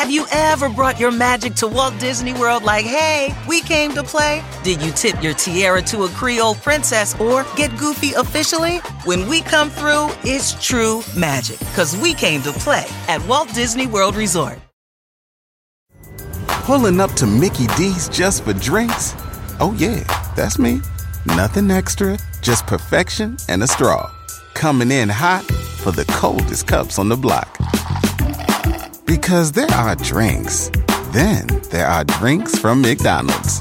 Have 0.00 0.10
you 0.10 0.24
ever 0.32 0.70
brought 0.70 0.98
your 0.98 1.10
magic 1.10 1.52
to 1.56 1.68
Walt 1.68 1.92
Disney 1.98 2.32
World 2.32 2.62
like, 2.62 2.86
hey, 2.86 3.34
we 3.46 3.60
came 3.60 3.92
to 3.92 4.02
play? 4.02 4.42
Did 4.64 4.80
you 4.80 4.92
tip 4.92 5.22
your 5.22 5.34
tiara 5.34 5.82
to 5.82 6.04
a 6.04 6.08
Creole 6.08 6.54
princess 6.54 7.14
or 7.20 7.44
get 7.54 7.76
goofy 7.76 8.14
officially? 8.14 8.78
When 9.04 9.28
we 9.28 9.42
come 9.42 9.68
through, 9.68 10.08
it's 10.24 10.54
true 10.66 11.02
magic 11.14 11.58
because 11.58 11.94
we 11.98 12.14
came 12.14 12.40
to 12.44 12.52
play 12.52 12.86
at 13.08 13.22
Walt 13.26 13.52
Disney 13.52 13.86
World 13.86 14.16
Resort. 14.16 14.58
Pulling 16.46 16.98
up 16.98 17.12
to 17.12 17.26
Mickey 17.26 17.66
D's 17.76 18.08
just 18.08 18.44
for 18.44 18.54
drinks? 18.54 19.12
Oh, 19.60 19.74
yeah, 19.76 20.02
that's 20.34 20.58
me. 20.58 20.80
Nothing 21.26 21.70
extra, 21.70 22.18
just 22.40 22.66
perfection 22.66 23.36
and 23.50 23.62
a 23.62 23.66
straw. 23.66 24.10
Coming 24.54 24.92
in 24.92 25.10
hot 25.10 25.44
for 25.44 25.92
the 25.92 26.06
coldest 26.06 26.66
cups 26.68 26.98
on 26.98 27.10
the 27.10 27.18
block. 27.18 27.54
Because 29.10 29.50
there 29.50 29.72
are 29.72 29.96
drinks, 29.96 30.70
then 31.10 31.48
there 31.70 31.88
are 31.88 32.04
drinks 32.04 32.56
from 32.56 32.80
McDonald's. 32.80 33.60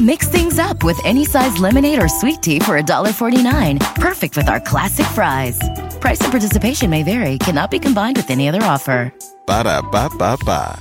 Mix 0.00 0.26
things 0.26 0.58
up 0.58 0.82
with 0.82 0.98
any 1.04 1.24
size 1.24 1.56
lemonade 1.60 2.02
or 2.02 2.08
sweet 2.08 2.42
tea 2.42 2.58
for 2.58 2.82
$1.49. 2.82 3.78
Perfect 3.94 4.36
with 4.36 4.48
our 4.48 4.58
classic 4.58 5.06
fries. 5.06 5.56
Price 6.00 6.20
and 6.20 6.32
participation 6.32 6.90
may 6.90 7.04
vary, 7.04 7.38
cannot 7.38 7.70
be 7.70 7.78
combined 7.78 8.16
with 8.16 8.28
any 8.28 8.48
other 8.48 8.60
offer. 8.64 9.14
Ba 9.46 9.62
da 9.62 9.82
ba 9.82 10.10
ba 10.18 10.36
ba. 10.44 10.76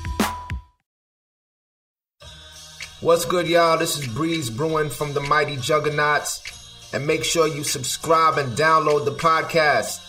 What's 3.01 3.25
good, 3.25 3.47
y'all? 3.47 3.77
This 3.77 3.99
is 3.99 4.07
Breeze 4.07 4.49
Brewin 4.49 4.89
from 4.89 5.13
the 5.13 5.21
Mighty 5.21 5.57
Juggaknots. 5.57 6.41
And 6.91 7.05
make 7.05 7.23
sure 7.23 7.45
you 7.45 7.63
subscribe 7.63 8.39
and 8.39 8.57
download 8.57 9.05
the 9.05 9.11
podcast, 9.11 9.99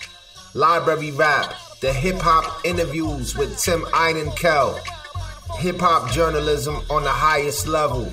Library 0.55 1.11
Rap, 1.11 1.53
the 1.83 1.93
hip 1.93 2.21
hop 2.21 2.65
interviews 2.65 3.37
with 3.37 3.59
Tim 3.59 3.81
Einenkel. 3.87 4.79
Hip 5.59 5.81
hop 5.81 6.13
journalism 6.13 6.77
on 6.89 7.03
the 7.03 7.11
highest 7.11 7.67
level. 7.67 8.13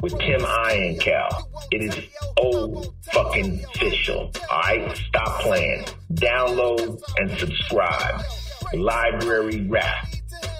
with 0.00 0.18
Tim 0.18 0.40
Einenkel. 0.40 1.28
It 1.70 1.82
is 1.82 2.04
oh 2.38 2.84
fucking 3.12 3.64
official. 3.74 4.32
Alright? 4.50 4.96
Stop 4.96 5.40
playing. 5.40 5.84
Download 6.14 7.00
and 7.18 7.30
subscribe. 7.38 8.22
Library 8.74 9.66
Rap, 9.68 10.08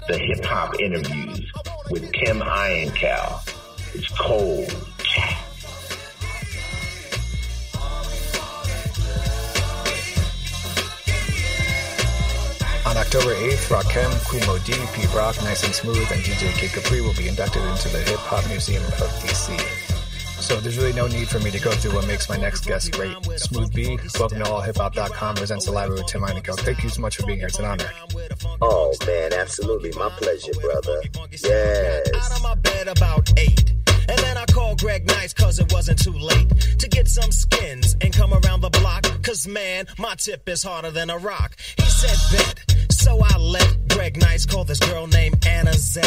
the 0.08 0.18
hip 0.18 0.44
hop 0.44 0.80
interviews 0.80 1.50
with 1.90 2.12
Tim 2.12 2.40
Einenkel. 2.40 3.50
It's 3.94 4.08
cold. 4.18 4.93
October 13.04 13.34
8th, 13.34 13.68
Rakim, 13.68 14.10
Kool 14.26 14.40
Moe 14.46 14.58
Dee, 14.64 14.72
Pete 14.94 15.14
Rock, 15.14 15.36
Nice 15.42 15.62
and 15.62 15.74
Smooth, 15.74 16.10
and 16.10 16.22
DJ 16.22 16.52
Kid 16.54 16.70
Capri 16.70 17.02
will 17.02 17.14
be 17.14 17.28
inducted 17.28 17.62
into 17.62 17.88
the 17.90 17.98
Hip 17.98 18.18
Hop 18.20 18.48
Museum 18.48 18.82
of 18.82 18.92
DC. 19.20 19.60
So 20.40 20.56
there's 20.56 20.78
really 20.78 20.94
no 20.94 21.06
need 21.06 21.28
for 21.28 21.38
me 21.38 21.50
to 21.50 21.60
go 21.60 21.70
through 21.70 21.94
what 21.94 22.06
makes 22.06 22.28
my 22.30 22.36
next 22.38 22.66
guest 22.66 22.92
great. 22.92 23.14
Smooth 23.36 23.72
B, 23.74 23.98
welcome 24.18 24.38
to 24.38 24.44
allhiphop.com, 24.44 25.36
presents 25.36 25.66
the 25.66 25.72
library 25.72 26.00
with 26.00 26.10
Tim 26.10 26.22
Einenkel. 26.22 26.58
Thank 26.60 26.82
you 26.82 26.88
so 26.88 27.02
much 27.02 27.16
for 27.18 27.26
being 27.26 27.38
here. 27.38 27.48
It's 27.48 27.58
an 27.58 27.66
honor. 27.66 27.90
Oh, 28.62 28.94
man, 29.06 29.34
absolutely. 29.34 29.92
My 29.92 30.08
pleasure, 30.08 30.52
brother. 30.60 31.02
Yes. 31.30 32.08
Out 32.14 32.36
of 32.38 32.42
my 32.42 32.54
bed 32.54 32.88
about 32.88 33.30
eight. 33.38 33.70
And 34.08 34.18
then 34.18 34.36
I 34.36 34.44
called 34.46 34.80
Greg 34.80 35.06
Nice 35.06 35.32
cause 35.32 35.58
it 35.58 35.72
wasn't 35.72 36.02
too 36.02 36.12
late 36.12 36.48
to 36.78 36.88
get 36.88 37.06
some 37.08 37.30
skins 37.30 37.96
and 38.00 38.12
come 38.12 38.32
around 38.32 38.62
the 38.62 38.70
block. 38.70 39.04
Cause 39.22 39.46
man, 39.46 39.86
my 39.98 40.14
tip 40.16 40.48
is 40.48 40.62
harder 40.62 40.90
than 40.90 41.10
a 41.10 41.18
rock. 41.18 41.56
He 41.76 41.84
said 41.84 42.36
bet. 42.36 42.73
So 43.04 43.20
I 43.22 43.36
let 43.36 43.88
Greg 43.90 44.18
Nice 44.18 44.46
call 44.46 44.64
this 44.64 44.78
girl 44.78 45.06
named 45.06 45.46
Anna 45.46 45.74
Zet. 45.74 46.06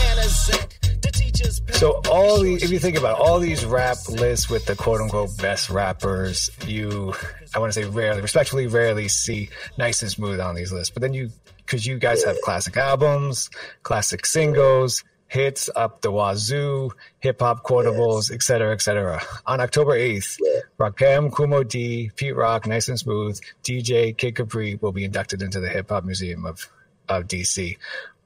Anna 0.00 0.22
Zet. 0.22 0.78
The 1.02 1.10
teacher's 1.12 1.60
pet. 1.60 1.76
So 1.76 2.00
all 2.10 2.40
these, 2.40 2.62
if 2.62 2.70
you 2.70 2.78
think 2.78 2.96
about 2.96 3.18
it, 3.18 3.22
all 3.22 3.38
these 3.38 3.66
rap 3.66 3.98
lists 4.08 4.48
with 4.48 4.64
the 4.64 4.74
quote 4.74 5.02
unquote 5.02 5.36
best 5.36 5.68
rappers, 5.68 6.48
you, 6.66 7.12
I 7.54 7.58
want 7.58 7.70
to 7.70 7.78
say 7.78 7.86
rarely, 7.86 8.22
respectfully 8.22 8.66
rarely 8.66 9.08
see 9.08 9.50
nice 9.76 10.00
and 10.00 10.10
smooth 10.10 10.40
on 10.40 10.54
these 10.54 10.72
lists. 10.72 10.88
But 10.88 11.02
then 11.02 11.12
you, 11.12 11.28
cause 11.66 11.84
you 11.84 11.98
guys 11.98 12.24
have 12.24 12.40
classic 12.40 12.78
albums, 12.78 13.50
classic 13.82 14.24
singles, 14.24 15.04
hits 15.32 15.70
up 15.74 16.02
the 16.02 16.12
wazoo, 16.12 16.90
hip 17.20 17.40
hop 17.40 17.64
quotables, 17.64 18.30
et 18.30 18.42
cetera, 18.42 18.70
et 18.74 18.82
cetera. 18.82 19.18
On 19.46 19.62
October 19.62 19.92
8th, 19.92 20.38
Rakim, 20.78 21.32
Kool 21.32 21.46
Moe 21.46 21.64
Dee, 21.64 22.10
Pete 22.16 22.36
Rock, 22.36 22.66
Nice 22.66 22.90
and 22.90 22.98
Smooth, 22.98 23.40
DJ, 23.64 24.14
Kid 24.14 24.36
Capri 24.36 24.78
will 24.82 24.92
be 24.92 25.06
inducted 25.06 25.40
into 25.40 25.58
the 25.58 25.70
Hip 25.70 25.88
Hop 25.88 26.04
Museum 26.04 26.44
of, 26.44 26.68
of 27.08 27.28
DC. 27.28 27.78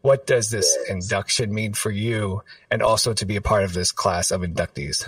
What 0.02 0.26
does 0.26 0.50
this 0.50 0.76
induction 0.88 1.54
mean 1.54 1.74
for 1.74 1.92
you 1.92 2.42
and 2.72 2.82
also 2.82 3.14
to 3.14 3.24
be 3.24 3.36
a 3.36 3.40
part 3.40 3.62
of 3.62 3.72
this 3.72 3.92
class 3.92 4.32
of 4.32 4.40
inductees? 4.40 5.06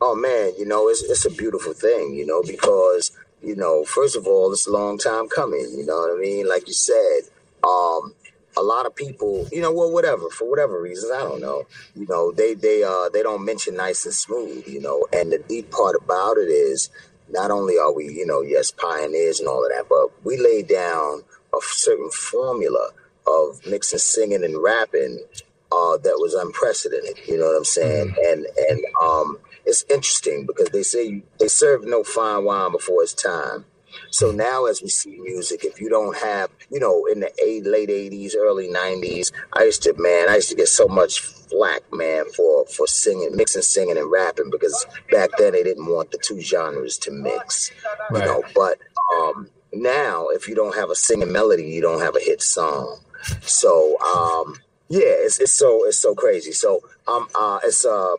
Oh 0.00 0.14
man, 0.14 0.52
you 0.58 0.64
know, 0.64 0.88
it's 0.88 1.02
it's 1.02 1.26
a 1.26 1.30
beautiful 1.30 1.74
thing, 1.74 2.14
you 2.14 2.24
know, 2.24 2.42
because, 2.42 3.10
you 3.42 3.54
know, 3.54 3.84
first 3.84 4.16
of 4.16 4.26
all, 4.26 4.50
it's 4.50 4.66
a 4.66 4.72
long 4.72 4.96
time 4.96 5.28
coming, 5.28 5.68
you 5.76 5.84
know 5.84 5.98
what 5.98 6.16
I 6.16 6.18
mean? 6.18 6.48
Like 6.48 6.66
you 6.66 6.74
said, 6.74 7.20
um, 7.62 8.14
a 8.56 8.62
lot 8.62 8.86
of 8.86 8.94
people, 8.96 9.46
you 9.52 9.60
know, 9.60 9.72
well, 9.72 9.92
whatever, 9.92 10.30
for 10.30 10.48
whatever 10.48 10.80
reasons, 10.80 11.12
I 11.12 11.20
don't 11.20 11.40
know, 11.40 11.64
you 11.94 12.06
know, 12.08 12.32
they 12.32 12.54
they 12.54 12.82
uh 12.82 13.08
they 13.10 13.22
don't 13.22 13.44
mention 13.44 13.76
nice 13.76 14.04
and 14.04 14.14
smooth, 14.14 14.66
you 14.66 14.80
know, 14.80 15.06
and 15.12 15.32
the 15.32 15.38
deep 15.38 15.70
part 15.70 15.96
about 15.96 16.38
it 16.38 16.48
is 16.48 16.90
not 17.28 17.50
only 17.50 17.76
are 17.78 17.92
we, 17.92 18.06
you 18.06 18.26
know, 18.26 18.40
yes, 18.40 18.70
pioneers 18.70 19.40
and 19.40 19.48
all 19.48 19.64
of 19.64 19.70
that, 19.72 19.86
but 19.88 20.24
we 20.24 20.36
lay 20.38 20.62
down 20.62 21.22
a 21.54 21.58
certain 21.60 22.10
formula 22.10 22.90
of 23.26 23.60
mixing 23.66 23.98
singing 23.98 24.44
and 24.44 24.62
rapping 24.62 25.24
uh, 25.72 25.96
that 25.98 26.16
was 26.18 26.34
unprecedented. 26.34 27.18
You 27.26 27.38
know 27.38 27.46
what 27.46 27.56
I'm 27.56 27.64
saying? 27.64 28.14
And 28.24 28.46
and 28.68 28.80
um, 29.02 29.38
it's 29.64 29.84
interesting 29.90 30.46
because 30.46 30.70
they 30.70 30.82
say 30.82 31.22
they 31.38 31.48
serve 31.48 31.84
no 31.84 32.04
fine 32.04 32.44
wine 32.44 32.72
before 32.72 33.02
it's 33.02 33.12
time. 33.14 33.64
So 34.10 34.30
now, 34.30 34.66
as 34.66 34.82
we 34.82 34.88
see 34.88 35.18
music, 35.18 35.64
if 35.64 35.80
you 35.80 35.88
don't 35.88 36.16
have, 36.16 36.50
you 36.70 36.80
know, 36.80 37.06
in 37.06 37.20
the 37.20 37.32
eight, 37.44 37.64
late 37.66 37.88
'80s, 37.88 38.36
early 38.36 38.68
'90s, 38.68 39.32
I 39.52 39.64
used 39.64 39.82
to, 39.82 39.94
man, 39.96 40.28
I 40.28 40.36
used 40.36 40.50
to 40.50 40.56
get 40.56 40.68
so 40.68 40.88
much 40.88 41.20
flack, 41.20 41.82
man, 41.92 42.24
for 42.36 42.66
for 42.66 42.86
singing, 42.86 43.36
mixing, 43.36 43.62
singing, 43.62 43.96
and 43.96 44.10
rapping 44.10 44.50
because 44.50 44.86
back 45.10 45.30
then 45.38 45.52
they 45.52 45.62
didn't 45.62 45.86
want 45.86 46.10
the 46.10 46.18
two 46.18 46.40
genres 46.40 46.98
to 46.98 47.10
mix, 47.10 47.70
you 48.12 48.18
know. 48.18 48.42
But 48.54 48.78
um, 49.14 49.50
now, 49.72 50.28
if 50.28 50.48
you 50.48 50.54
don't 50.54 50.76
have 50.76 50.90
a 50.90 50.94
singing 50.94 51.32
melody, 51.32 51.64
you 51.64 51.82
don't 51.82 52.00
have 52.00 52.16
a 52.16 52.20
hit 52.20 52.42
song. 52.42 53.00
So 53.42 53.98
um, 54.00 54.56
yeah, 54.88 55.00
it's 55.04 55.40
it's 55.40 55.52
so 55.52 55.86
it's 55.86 55.98
so 55.98 56.14
crazy. 56.14 56.52
So 56.52 56.80
um, 57.06 57.28
uh, 57.38 57.60
it's 57.64 57.84
uh, 57.84 58.16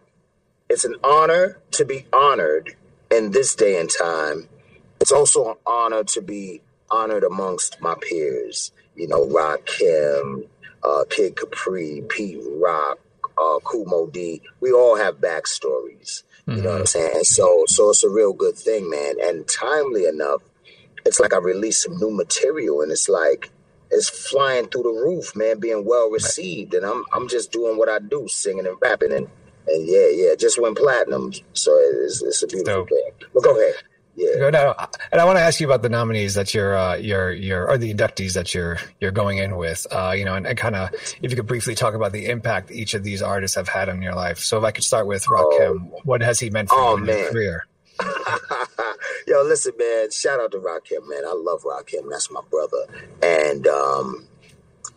it's 0.70 0.86
an 0.86 0.96
honor 1.04 1.60
to 1.72 1.86
be 1.86 2.06
honored 2.12 2.76
in 3.12 3.32
this 3.32 3.56
day 3.56 3.80
and 3.80 3.90
time. 3.90 4.50
It's 5.08 5.14
also 5.14 5.52
an 5.52 5.56
honor 5.66 6.04
to 6.04 6.22
be 6.22 6.60
honored 6.92 7.24
amongst 7.24 7.80
my 7.80 7.96
peers. 7.96 8.74
You 8.94 9.08
know, 9.08 9.26
Rakim, 9.26 10.50
uh, 10.84 11.06
Kid 11.10 11.38
Capri, 11.38 12.04
Pete 12.10 12.42
Rock, 12.58 13.00
uh, 13.38 13.60
Kool 13.64 13.86
Moe 13.86 14.08
Dee. 14.08 14.42
We 14.60 14.74
all 14.74 14.98
have 14.98 15.22
backstories. 15.22 16.24
You 16.46 16.62
know 16.62 16.72
what 16.72 16.80
I'm 16.82 16.86
saying? 16.88 17.12
And 17.16 17.26
so, 17.26 17.64
so 17.70 17.92
it's 17.92 18.04
a 18.04 18.10
real 18.10 18.34
good 18.34 18.58
thing, 18.58 18.90
man. 18.90 19.14
And 19.24 19.48
timely 19.48 20.04
enough, 20.08 20.42
it's 21.06 21.22
like 21.22 21.34
I 21.34 21.38
released 21.38 21.84
some 21.84 21.98
new 21.98 22.12
material, 22.12 22.82
and 22.82 22.92
it's 22.92 23.08
like 23.08 23.50
it's 23.90 24.10
flying 24.10 24.68
through 24.68 24.84
the 24.84 24.90
roof, 24.90 25.38
man, 25.38 25.62
being 25.62 25.86
well 25.86 26.10
received. 26.10 26.74
And 26.74 26.86
I'm 26.86 27.06
I'm 27.14 27.30
just 27.30 27.54
doing 27.54 27.78
what 27.78 27.88
I 27.88 28.00
do, 28.00 28.28
singing 28.28 28.68
and 28.68 28.76
rapping, 28.82 29.14
and 29.14 29.30
and 29.68 29.88
yeah, 29.88 30.10
yeah, 30.12 30.36
just 30.36 30.62
went 30.62 30.78
platinum. 30.78 31.32
So 31.54 31.72
it's, 31.78 32.22
it's 32.22 32.44
a 32.44 32.48
beautiful 32.48 32.82
Dope. 32.84 32.90
thing. 32.90 33.30
But 33.34 33.44
go 33.44 33.58
ahead. 33.58 33.76
Yeah. 34.20 34.32
No, 34.38 34.50
no, 34.50 34.76
and 35.12 35.22
I 35.22 35.26
want 35.26 35.38
to 35.38 35.44
ask 35.44 35.60
you 35.60 35.68
about 35.68 35.84
the 35.84 35.90
nominees 35.90 36.34
that 36.34 36.52
you're, 36.52 36.76
uh, 36.76 36.96
you're, 36.96 37.32
you're, 37.32 37.70
or 37.70 37.78
the 37.78 37.94
inductees 37.94 38.34
that 38.34 38.52
you're, 38.52 38.80
you're 39.00 39.12
going 39.12 39.38
in 39.38 39.58
with. 39.58 39.86
Uh, 39.92 40.16
you 40.18 40.26
know, 40.26 40.34
and, 40.34 40.48
and 40.48 40.58
kind 40.58 40.76
of, 40.76 40.90
if 41.22 41.30
you 41.30 41.36
could 41.36 41.46
briefly 41.46 41.76
talk 41.76 41.94
about 41.94 42.14
the 42.14 42.26
impact 42.26 42.72
each 42.72 42.96
of 42.96 43.04
these 43.04 43.22
artists 43.22 43.56
have 43.56 43.70
had 43.70 43.90
on 43.90 44.02
your 44.02 44.16
life. 44.16 44.40
So 44.40 44.58
if 44.58 44.64
I 44.64 44.72
could 44.72 44.84
start 44.84 45.06
with 45.06 45.24
Rakim, 45.26 45.92
what 46.04 46.22
has 46.22 46.40
he 46.40 46.50
meant 46.50 46.70
for 46.70 46.76
Oh, 46.80 46.98
you 46.98 47.04
in 47.04 47.06
your 47.10 47.16
man. 47.16 47.32
career? 47.32 47.66
Yo, 49.28 49.44
listen, 49.44 49.74
man. 49.78 50.10
Shout 50.10 50.40
out 50.40 50.52
to 50.52 50.58
Rakim, 50.58 51.08
man. 51.08 51.24
I 51.26 51.34
love 51.36 51.62
Rakim. 51.64 52.10
That's 52.10 52.32
my 52.32 52.42
brother. 52.50 52.88
And 53.22 53.68
um, 53.68 54.28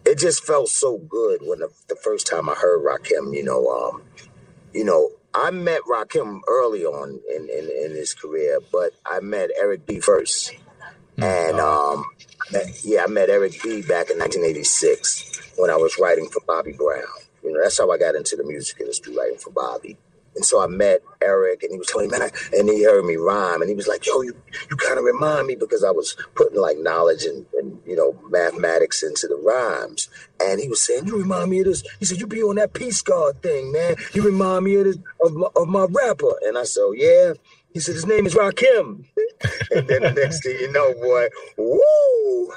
it 0.06 0.18
just 0.18 0.44
felt 0.44 0.68
so 0.70 0.96
good 0.96 1.40
when 1.42 1.58
the, 1.58 1.68
the 1.88 1.96
first 1.96 2.26
time 2.26 2.48
I 2.48 2.54
heard 2.54 2.82
Rakim, 2.82 3.34
you 3.36 3.44
know, 3.44 3.68
um, 3.68 4.02
you 4.72 4.84
know, 4.84 5.10
I 5.34 5.50
met 5.50 5.82
Rakim 5.88 6.40
early 6.48 6.84
on 6.84 7.20
in, 7.34 7.48
in, 7.48 7.70
in 7.70 7.90
his 7.92 8.14
career, 8.14 8.58
but 8.72 8.92
I 9.06 9.20
met 9.20 9.50
Eric 9.58 9.86
B 9.86 10.00
first. 10.00 10.52
And 11.18 11.60
um, 11.60 12.04
yeah, 12.82 13.04
I 13.04 13.06
met 13.06 13.28
Eric 13.28 13.62
B 13.62 13.82
back 13.82 14.10
in 14.10 14.18
1986 14.18 15.52
when 15.56 15.70
I 15.70 15.76
was 15.76 15.96
writing 16.00 16.28
for 16.28 16.40
Bobby 16.46 16.72
Brown. 16.72 17.04
You 17.44 17.52
know, 17.52 17.62
that's 17.62 17.78
how 17.78 17.90
I 17.90 17.98
got 17.98 18.14
into 18.14 18.36
the 18.36 18.44
music 18.44 18.80
industry, 18.80 19.16
writing 19.16 19.38
for 19.38 19.50
Bobby. 19.50 19.96
And 20.36 20.44
so 20.44 20.62
I 20.62 20.66
met 20.66 21.00
Eric, 21.22 21.62
and 21.62 21.72
he 21.72 21.78
was 21.78 21.88
telling 21.88 22.10
me, 22.10 22.18
man, 22.18 22.30
I, 22.30 22.56
and 22.56 22.68
he 22.68 22.84
heard 22.84 23.04
me 23.04 23.16
rhyme, 23.16 23.60
and 23.60 23.68
he 23.68 23.74
was 23.74 23.88
like, 23.88 24.06
"Yo, 24.06 24.22
you, 24.22 24.34
you 24.70 24.76
kind 24.76 24.98
of 24.98 25.04
remind 25.04 25.46
me 25.46 25.56
because 25.56 25.84
I 25.84 25.90
was 25.90 26.16
putting 26.34 26.58
like 26.60 26.78
knowledge 26.78 27.24
and, 27.24 27.46
and 27.54 27.80
you 27.86 27.96
know 27.96 28.16
mathematics 28.30 29.02
into 29.02 29.26
the 29.26 29.36
rhymes." 29.36 30.08
And 30.40 30.60
he 30.60 30.68
was 30.68 30.82
saying, 30.82 31.06
"You 31.06 31.18
remind 31.18 31.50
me 31.50 31.60
of 31.60 31.66
this." 31.66 31.82
He 31.98 32.04
said, 32.04 32.18
"You 32.20 32.26
be 32.26 32.42
on 32.42 32.56
that 32.56 32.72
Peace 32.72 33.02
God 33.02 33.42
thing, 33.42 33.72
man. 33.72 33.96
You 34.14 34.22
remind 34.22 34.64
me 34.64 34.76
of 34.76 34.84
this 34.84 34.98
of 35.22 35.34
my, 35.34 35.48
of 35.56 35.68
my 35.68 35.86
rapper." 35.90 36.32
And 36.46 36.56
I 36.56 36.64
said, 36.64 36.84
"Yeah." 36.94 37.32
He 37.72 37.80
said, 37.80 37.94
"His 37.94 38.06
name 38.06 38.26
is 38.26 38.34
Rakim." 38.34 39.04
and 39.70 39.88
then 39.88 40.02
the 40.02 40.12
next 40.16 40.42
thing 40.42 40.56
you 40.60 40.72
know, 40.72 40.92
boy, 40.94 41.28
woo! 41.56 42.52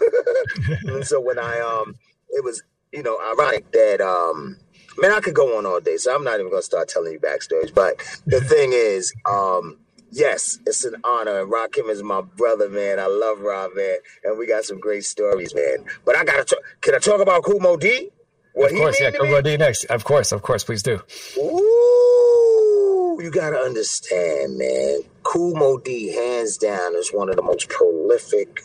and 0.96 1.06
so 1.06 1.20
when 1.22 1.40
I 1.40 1.60
um, 1.60 1.96
it 2.30 2.44
was 2.44 2.64
you 2.92 3.04
know 3.04 3.20
ironic 3.34 3.72
that 3.72 4.02
um 4.02 4.58
Man, 4.98 5.12
I 5.12 5.20
could 5.20 5.34
go 5.34 5.58
on 5.58 5.66
all 5.66 5.80
day, 5.80 5.98
so 5.98 6.16
I'm 6.16 6.24
not 6.24 6.40
even 6.40 6.52
gonna 6.52 6.62
start 6.62 6.88
telling 6.90 7.14
you 7.14 7.20
backstories. 7.20 7.74
But 7.74 7.96
the 8.26 8.42
thing 8.50 8.72
is, 8.74 9.14
um, 9.30 9.78
yes, 10.12 10.60
it's 10.66 10.84
an 10.86 10.96
honor. 11.04 11.42
And 11.42 11.52
Rakim 11.52 11.90
is 11.90 12.04
my 12.04 12.22
brother, 12.22 12.70
man. 12.70 13.00
I 13.00 13.08
love 13.08 13.40
Rob, 13.42 13.72
man, 13.76 13.98
and 14.24 14.38
we 14.38 14.48
got 14.48 14.66
some 14.66 14.80
great 14.80 15.06
stories, 15.06 15.54
man. 15.56 15.86
But 16.06 16.16
I 16.16 16.24
gotta 16.24 16.44
talk. 16.44 16.60
Can 16.82 16.96
I 16.96 17.00
talk 17.00 17.22
about 17.22 17.44
Moe 17.60 17.78
Dee? 17.78 18.10
What 18.54 18.72
of 18.72 18.78
course, 18.78 19.02
yeah. 19.02 19.10
Moe 19.20 19.42
Dee 19.42 19.58
next. 19.58 19.86
Of 19.86 20.04
course, 20.04 20.32
of 20.32 20.44
course, 20.44 20.64
please 20.64 20.84
do. 20.84 21.02
Ooh, 21.38 23.20
you 23.22 23.32
gotta 23.32 23.58
understand, 23.58 24.58
man. 24.58 25.00
Kool 25.24 25.56
Moe 25.56 25.80
Dee, 25.80 26.14
hands 26.14 26.58
down, 26.58 26.96
is 26.96 27.10
one 27.12 27.30
of 27.30 27.36
the 27.36 27.42
most 27.42 27.70
prolific 27.70 28.64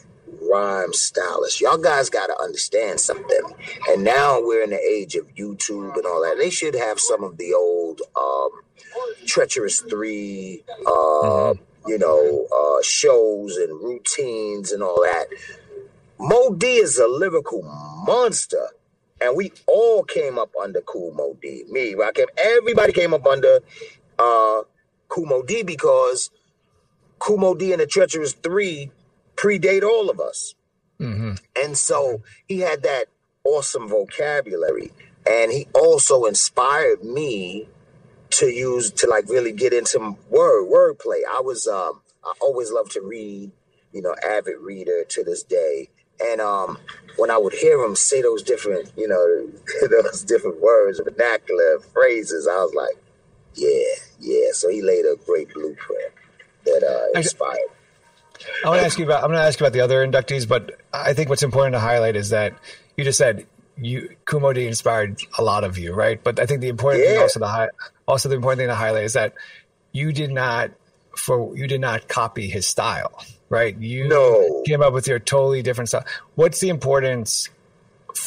rhyme 0.50 0.92
stylist. 0.92 1.60
Y'all 1.60 1.78
guys 1.78 2.10
got 2.10 2.26
to 2.26 2.36
understand 2.42 3.00
something. 3.00 3.54
And 3.88 4.04
now 4.04 4.40
we're 4.40 4.62
in 4.62 4.70
the 4.70 4.80
age 4.80 5.14
of 5.14 5.26
YouTube 5.34 5.96
and 5.96 6.06
all 6.06 6.22
that. 6.22 6.36
They 6.38 6.50
should 6.50 6.74
have 6.74 7.00
some 7.00 7.22
of 7.22 7.36
the 7.36 7.54
old 7.54 8.02
um, 8.20 8.50
Treacherous 9.26 9.80
Three, 9.80 10.64
uh, 10.86 10.90
mm-hmm. 10.90 11.90
you 11.90 11.98
know, 11.98 12.46
uh, 12.54 12.82
shows 12.82 13.56
and 13.56 13.80
routines 13.82 14.72
and 14.72 14.82
all 14.82 15.02
that. 15.02 15.26
Moe 16.18 16.54
Dee 16.54 16.76
is 16.76 16.98
a 16.98 17.06
lyrical 17.06 17.62
monster. 18.06 18.68
And 19.20 19.36
we 19.36 19.52
all 19.66 20.04
came 20.04 20.38
up 20.38 20.50
under 20.60 20.80
Kool 20.80 21.12
Moe 21.12 21.36
Dee. 21.42 21.64
Me, 21.68 21.94
Rakim, 21.94 22.26
everybody 22.36 22.92
came 22.92 23.12
up 23.12 23.26
under 23.26 23.58
uh, 24.18 24.62
Moe 25.16 25.42
Dee 25.42 25.64
because 25.64 26.30
Moe 27.28 27.54
Dee 27.54 27.72
and 27.72 27.80
the 27.80 27.86
Treacherous 27.86 28.32
Three 28.32 28.92
predate 29.38 29.82
all 29.82 30.10
of 30.10 30.20
us. 30.20 30.54
Mm-hmm. 31.00 31.34
And 31.62 31.76
so 31.76 32.22
he 32.46 32.60
had 32.60 32.82
that 32.82 33.06
awesome 33.44 33.88
vocabulary. 33.88 34.90
And 35.28 35.52
he 35.52 35.68
also 35.74 36.24
inspired 36.24 37.04
me 37.04 37.68
to 38.30 38.46
use 38.46 38.90
to 38.92 39.06
like 39.06 39.28
really 39.28 39.52
get 39.52 39.72
into 39.72 40.16
word 40.28 40.68
wordplay. 40.68 41.20
I 41.30 41.40
was 41.40 41.66
um 41.66 42.00
I 42.24 42.32
always 42.40 42.70
loved 42.70 42.92
to 42.92 43.00
read, 43.00 43.52
you 43.92 44.02
know, 44.02 44.14
avid 44.26 44.56
reader 44.60 45.04
to 45.04 45.24
this 45.24 45.42
day. 45.42 45.90
And 46.20 46.40
um 46.40 46.78
when 47.16 47.30
I 47.30 47.38
would 47.38 47.52
hear 47.52 47.80
him 47.82 47.96
say 47.96 48.22
those 48.22 48.42
different, 48.42 48.92
you 48.96 49.08
know, 49.08 49.50
those 50.02 50.22
different 50.22 50.60
words, 50.60 51.00
vernacular 51.00 51.80
phrases, 51.92 52.46
I 52.46 52.56
was 52.56 52.74
like, 52.74 52.96
yeah, 53.54 53.94
yeah. 54.20 54.52
So 54.52 54.68
he 54.68 54.82
laid 54.82 55.04
a 55.04 55.16
great 55.26 55.52
blueprint 55.52 56.12
that 56.64 56.84
uh, 56.84 57.18
inspired. 57.18 57.70
I 58.64 58.68
want 58.68 58.80
to 58.80 58.86
ask 58.86 58.98
you 58.98 59.04
about. 59.04 59.22
I'm 59.22 59.30
going 59.30 59.40
to 59.40 59.46
ask 59.46 59.58
you 59.60 59.66
about 59.66 59.72
the 59.72 59.80
other 59.80 60.06
inductees, 60.06 60.48
but 60.48 60.78
I 60.92 61.14
think 61.14 61.28
what's 61.28 61.42
important 61.42 61.74
to 61.74 61.80
highlight 61.80 62.16
is 62.16 62.30
that 62.30 62.54
you 62.96 63.04
just 63.04 63.18
said 63.18 63.46
you 63.80 64.16
Moe 64.32 64.50
inspired 64.50 65.20
a 65.38 65.42
lot 65.42 65.64
of 65.64 65.78
you, 65.78 65.92
right? 65.92 66.22
But 66.22 66.40
I 66.40 66.46
think 66.46 66.60
the 66.60 66.68
important 66.68 67.04
yeah. 67.04 67.10
thing 67.10 67.20
also 67.20 67.40
the 67.40 67.70
also 68.06 68.28
the 68.28 68.34
important 68.34 68.58
thing 68.58 68.68
to 68.68 68.74
highlight 68.74 69.04
is 69.04 69.12
that 69.12 69.34
you 69.92 70.12
did 70.12 70.30
not 70.30 70.70
for 71.16 71.56
you 71.56 71.66
did 71.66 71.80
not 71.80 72.08
copy 72.08 72.48
his 72.48 72.66
style, 72.66 73.22
right? 73.48 73.76
You 73.76 74.08
no. 74.08 74.62
came 74.66 74.82
up 74.82 74.92
with 74.92 75.06
your 75.06 75.18
totally 75.18 75.62
different 75.62 75.88
style. 75.88 76.04
What's 76.34 76.60
the 76.60 76.68
importance? 76.68 77.48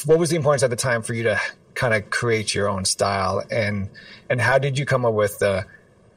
What 0.05 0.19
was 0.19 0.29
the 0.29 0.35
importance 0.35 0.63
at 0.63 0.69
the 0.69 0.75
time 0.75 1.01
for 1.01 1.13
you 1.13 1.23
to 1.23 1.39
kind 1.73 1.93
of 1.93 2.09
create 2.09 2.53
your 2.53 2.69
own 2.69 2.85
style, 2.85 3.43
and 3.51 3.89
and 4.29 4.39
how 4.39 4.57
did 4.57 4.77
you 4.77 4.85
come 4.85 5.05
up 5.05 5.13
with 5.13 5.39
the 5.39 5.65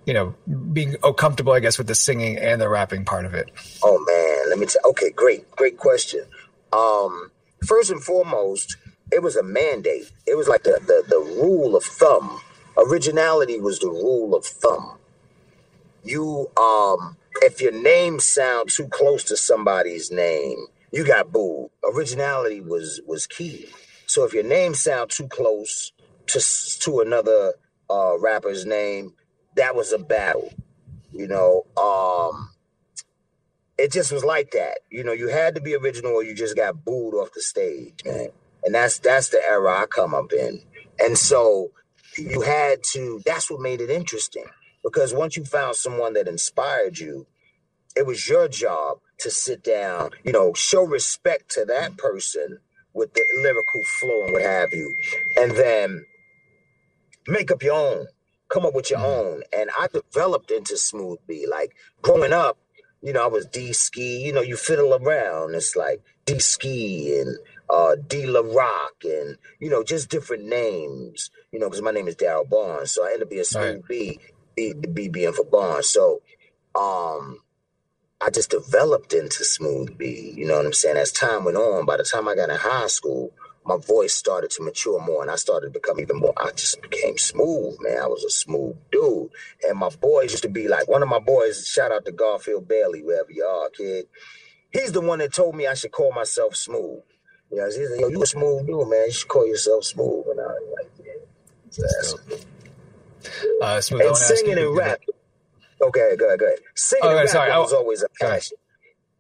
you 0.07 0.15
know, 0.15 0.35
being 0.73 0.97
oh, 1.03 1.13
comfortable, 1.13 1.53
I 1.53 1.61
guess, 1.61 1.79
with 1.79 1.87
the 1.87 1.95
singing 1.95 2.39
and 2.39 2.61
the 2.61 2.69
rapping 2.69 3.05
part 3.05 3.25
of 3.25 3.35
it? 3.35 3.51
Oh 3.83 4.05
man, 4.07 4.51
let 4.51 4.59
me 4.59 4.67
tell. 4.67 4.91
Okay, 4.91 5.11
great, 5.11 5.51
great 5.53 5.79
question. 5.79 6.25
Um, 6.73 7.31
first 7.67 7.91
and 7.91 8.03
foremost, 8.03 8.77
it 9.11 9.23
was 9.23 9.37
a 9.37 9.43
mandate. 9.43 10.11
It 10.27 10.37
was 10.37 10.49
like 10.49 10.65
the, 10.65 10.81
the 10.81 11.05
the 11.09 11.41
rule 11.41 11.77
of 11.77 11.85
thumb. 11.85 12.41
Originality 12.77 13.61
was 13.61 13.79
the 13.79 13.91
rule 13.91 14.35
of 14.35 14.45
thumb. 14.45 14.99
You 16.03 16.51
um, 16.57 17.17
if 17.43 17.61
your 17.61 17.73
name 17.73 18.21
sounds 18.21 18.77
too 18.77 18.89
close 18.89 19.25
to 19.25 19.37
somebody's 19.37 20.11
name, 20.11 20.67
you 20.93 21.07
got 21.07 21.33
booed. 21.33 21.71
Originality 21.95 22.61
was 22.61 23.01
was 23.07 23.27
key. 23.27 23.69
So 24.07 24.25
if 24.25 24.35
your 24.35 24.45
name 24.45 24.75
sounds 24.75 25.17
too 25.17 25.29
close 25.29 25.93
to 26.27 26.41
to 26.81 27.01
another 27.01 27.55
uh, 27.89 28.19
rapper's 28.19 28.67
name, 28.67 29.15
that 29.57 29.75
was 29.75 29.93
a 29.93 29.99
battle. 29.99 30.53
You 31.13 31.29
know, 31.29 31.63
um, 31.77 32.51
it 33.79 33.93
just 33.93 34.13
was 34.13 34.25
like 34.25 34.53
that. 34.53 34.81
You 34.91 35.05
know, 35.05 35.13
you 35.13 35.29
had 35.29 35.55
to 35.55 35.61
be 35.61 35.75
original 35.75 36.13
or 36.13 36.25
you 36.25 36.35
just 36.35 36.57
got 36.57 36.85
booed 36.85 37.15
off 37.15 37.33
the 37.33 37.41
stage, 37.41 38.01
man. 38.05 38.29
And 38.65 38.75
that's 38.75 38.99
that's 38.99 39.29
the 39.29 39.43
era 39.47 39.83
I 39.83 39.87
come 39.87 40.15
up 40.15 40.33
in. 40.33 40.63
And 40.99 41.19
so 41.19 41.71
you 42.17 42.43
had 42.43 42.83
to 42.93 43.21
that's 43.25 43.51
what 43.51 43.61
made 43.61 43.81
it 43.81 43.91
interesting. 43.91 44.47
Because 44.83 45.15
once 45.15 45.37
you 45.37 45.45
found 45.45 45.77
someone 45.77 46.13
that 46.15 46.29
inspired 46.29 46.99
you, 46.99 47.27
it 47.97 48.07
was 48.07 48.29
your 48.29 48.49
job 48.49 48.99
to 49.19 49.31
sit 49.31 49.63
down, 49.63 50.11
you 50.25 50.33
know, 50.33 50.53
show 50.55 50.85
respect 50.85 51.51
to 51.53 51.65
that 51.67 51.97
person 51.97 52.59
with 52.93 53.15
the 53.15 53.25
lyrical 53.37 53.83
flow 53.85 54.25
and 54.25 54.33
what 54.33 54.43
have 54.43 54.73
you. 54.73 54.95
And 55.37 55.53
then 55.53 56.05
make 57.27 57.51
up 57.51 57.63
your 57.63 57.75
own 57.75 58.07
come 58.55 58.65
up 58.65 58.75
with 58.75 58.91
your 58.91 59.01
mm-hmm. 59.01 59.29
own. 59.29 59.43
And 59.53 59.71
I 59.77 59.89
developed 59.93 60.51
into 60.51 60.77
smooth 60.77 61.19
B. 61.27 61.47
Like 61.51 61.75
growing 62.03 62.33
up, 62.33 62.57
you 63.03 63.13
know, 63.13 63.25
I 63.25 63.27
was 63.27 63.47
D 63.47 63.73
ski, 63.73 64.25
you 64.25 64.33
know, 64.33 64.41
you 64.41 64.57
fiddle 64.57 64.95
around. 64.95 65.55
It's 65.55 65.75
like 65.77 66.03
D 66.25 66.39
ski 66.39 67.21
and 67.21 67.37
uh 67.69 67.97
D 68.07 68.27
La 68.27 68.41
Rock 68.41 68.95
and 69.05 69.37
you 69.59 69.69
know, 69.69 69.83
just 69.83 70.09
different 70.09 70.45
names, 70.45 71.31
you 71.51 71.59
know, 71.59 71.69
because 71.69 71.83
my 71.83 71.91
name 71.91 72.09
is 72.09 72.17
Daryl 72.17 72.49
Barnes. 72.49 72.93
So 72.93 73.05
I 73.05 73.09
ended 73.09 73.25
up 73.25 73.31
being 73.31 73.45
smooth 73.45 73.77
right. 73.77 73.89
B, 73.89 74.21
B 74.57 74.73
the 74.73 74.89
B 74.89 75.09
being 75.09 75.33
for 75.33 75.45
Barnes. 75.45 75.89
So 75.89 76.23
um 76.75 77.41
I 78.21 78.31
just 78.31 78.51
developed 78.51 79.13
into 79.13 79.45
smooth 79.45 79.99
B, 79.99 80.33
you 80.35 80.47
know 80.47 80.57
what 80.57 80.65
I'm 80.65 80.73
saying? 80.73 80.97
As 80.97 81.13
time 81.13 81.45
went 81.45 81.59
on, 81.59 81.85
by 81.85 81.99
the 81.99 82.05
time 82.05 82.27
I 82.27 82.35
got 82.35 82.49
in 82.49 82.57
high 82.57 82.87
school, 82.87 83.33
my 83.65 83.77
voice 83.79 84.15
started 84.15 84.51
to 84.51 84.63
mature 84.63 85.01
more 85.01 85.23
and 85.23 85.31
I 85.31 85.37
started 85.37 85.73
to 85.73 85.79
become 85.79 85.99
even 85.99 86.19
more, 86.19 86.35
I 86.37 86.51
just 86.51 86.83
became 86.83 87.17
smooth, 87.17 87.77
man. 87.81 87.99
I 88.03 88.07
was 88.07 88.23
a 88.25 88.31
smooth 88.31 88.77
dude. 88.93 89.31
And 89.67 89.79
my 89.79 89.89
boys 89.89 90.33
used 90.33 90.43
to 90.43 90.51
be 90.51 90.69
like, 90.69 90.89
one 90.89 91.03
of 91.03 91.09
my 91.09 91.19
boys, 91.19 91.67
shout 91.67 91.91
out 91.91 92.05
to 92.05 92.13
Garfield 92.13 92.69
Bailey, 92.69 93.03
wherever 93.03 93.33
you 93.33 93.45
are, 93.45 93.71
kid. 93.71 94.07
He's 94.71 94.93
the 94.93 95.01
one 95.01 95.21
that 95.21 95.33
told 95.33 95.55
me 95.55 95.67
I 95.67 95.75
should 95.75 95.93
call 95.93 96.13
myself 96.13 96.57
smooth. 96.57 97.01
You 97.51 97.59
know, 97.59 97.67
he's 97.67 97.91
like, 97.91 98.01
yo, 98.01 98.09
you 98.09 98.23
a 98.23 98.27
smooth 98.27 98.67
dude, 98.67 98.89
man. 98.89 99.07
You 99.07 99.13
should 99.13 99.29
call 99.29 99.47
yourself 99.47 99.85
smooth. 99.85 100.27
And 100.31 100.41
I 100.41 100.45
was 100.45 100.75
like, 100.77 100.91
yeah. 101.07 101.13
That's 101.79 102.15
uh, 103.63 103.81
smooth. 103.81 104.03
And 104.03 104.17
singing 104.17 104.59
and 104.59 104.77
rap. 104.77 105.01
Okay, 105.81 106.17
go 106.17 106.27
ahead, 106.27 106.39
go 106.39 106.47
ahead. 106.47 106.59
Singing 106.75 107.05
oh, 107.05 107.11
and 107.11 107.19
rap 107.21 107.29
sorry. 107.29 107.51
was 107.51 107.73
always 107.73 108.03
a 108.03 108.09
passion. 108.21 108.59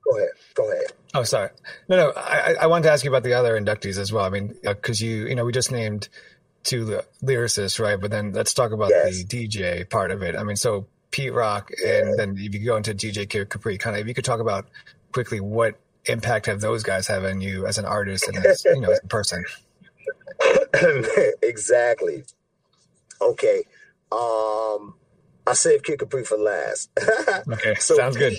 Go 0.04 0.18
ahead. 0.18 0.28
Go 0.54 0.70
ahead. 0.70 0.86
Oh, 1.14 1.22
sorry. 1.22 1.50
No, 1.88 1.96
no. 1.96 2.12
I, 2.16 2.56
I 2.62 2.66
wanted 2.66 2.84
to 2.84 2.92
ask 2.92 3.04
you 3.04 3.10
about 3.10 3.22
the 3.22 3.34
other 3.34 3.58
inductees 3.58 3.98
as 3.98 4.12
well. 4.12 4.24
I 4.24 4.30
mean, 4.30 4.54
because 4.62 5.02
uh, 5.02 5.06
you, 5.06 5.28
you 5.28 5.34
know, 5.34 5.44
we 5.44 5.52
just 5.52 5.72
named 5.72 6.08
two 6.62 7.00
lyricists, 7.22 7.78
right? 7.78 8.00
But 8.00 8.10
then 8.10 8.32
let's 8.32 8.52
talk 8.52 8.72
about 8.72 8.90
yes. 8.90 9.22
the 9.22 9.24
DJ 9.24 9.88
part 9.88 10.10
of 10.10 10.22
it. 10.22 10.34
I 10.36 10.42
mean, 10.42 10.56
so 10.56 10.86
Pete 11.10 11.32
Rock, 11.32 11.70
and 11.84 12.18
then 12.18 12.36
if 12.38 12.54
you 12.54 12.64
go 12.64 12.76
into 12.76 12.94
DJ 12.94 13.28
Capri, 13.48 13.78
kind 13.78 13.96
of, 13.96 14.02
if 14.02 14.08
you 14.08 14.14
could 14.14 14.24
talk 14.24 14.40
about 14.40 14.66
quickly 15.12 15.40
what 15.40 15.78
impact 16.06 16.46
have 16.46 16.60
those 16.60 16.82
guys 16.82 17.06
have 17.06 17.24
on 17.24 17.40
you 17.40 17.66
as 17.66 17.78
an 17.78 17.84
artist 17.84 18.28
and 18.28 18.44
as, 18.44 18.64
you 18.64 18.80
know, 18.80 18.90
as 18.90 19.00
a 19.02 19.06
person. 19.06 19.44
exactly. 21.42 22.24
Okay. 23.20 23.62
Um, 24.10 24.94
I 25.46 25.52
saved 25.52 25.84
Kid 25.84 25.98
Capri 25.98 26.24
for 26.24 26.36
last. 26.36 26.90
okay, 27.48 27.74
so 27.76 27.96
sounds 27.96 28.16
good. 28.16 28.34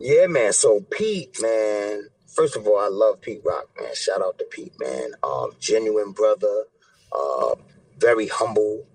Yeah, 0.00 0.26
man. 0.28 0.52
So 0.52 0.80
Pete, 0.80 1.38
man, 1.42 2.08
first 2.28 2.56
of 2.56 2.66
all, 2.66 2.78
I 2.78 2.88
love 2.88 3.20
Pete 3.20 3.42
Rock, 3.44 3.66
man. 3.80 3.94
Shout 3.94 4.22
out 4.22 4.38
to 4.38 4.44
Pete, 4.44 4.74
man. 4.78 5.12
Um, 5.22 5.50
genuine 5.58 6.12
brother, 6.12 6.64
uh, 7.12 7.54
very 7.98 8.28
humble, 8.28 8.86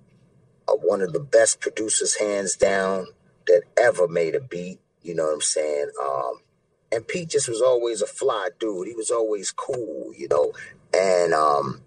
uh, 0.67 0.73
one 0.75 1.01
of 1.01 1.11
the 1.13 1.19
best 1.19 1.59
producers, 1.59 2.15
hands 2.15 2.55
down, 2.55 3.07
that 3.47 3.63
ever 3.77 4.07
made 4.07 4.35
a 4.35 4.39
beat. 4.39 4.79
You 5.01 5.15
know 5.15 5.25
what 5.25 5.33
I'm 5.33 5.41
saying? 5.41 5.91
Um, 6.01 6.39
and 6.91 7.07
Pete 7.07 7.29
just 7.29 7.49
was 7.49 7.61
always 7.61 8.01
a 8.01 8.07
fly 8.07 8.49
dude. 8.59 8.87
He 8.87 8.95
was 8.95 9.11
always 9.11 9.51
cool, 9.51 10.13
you 10.15 10.29
know. 10.29 10.53
And 10.93 11.33
um, 11.33 11.81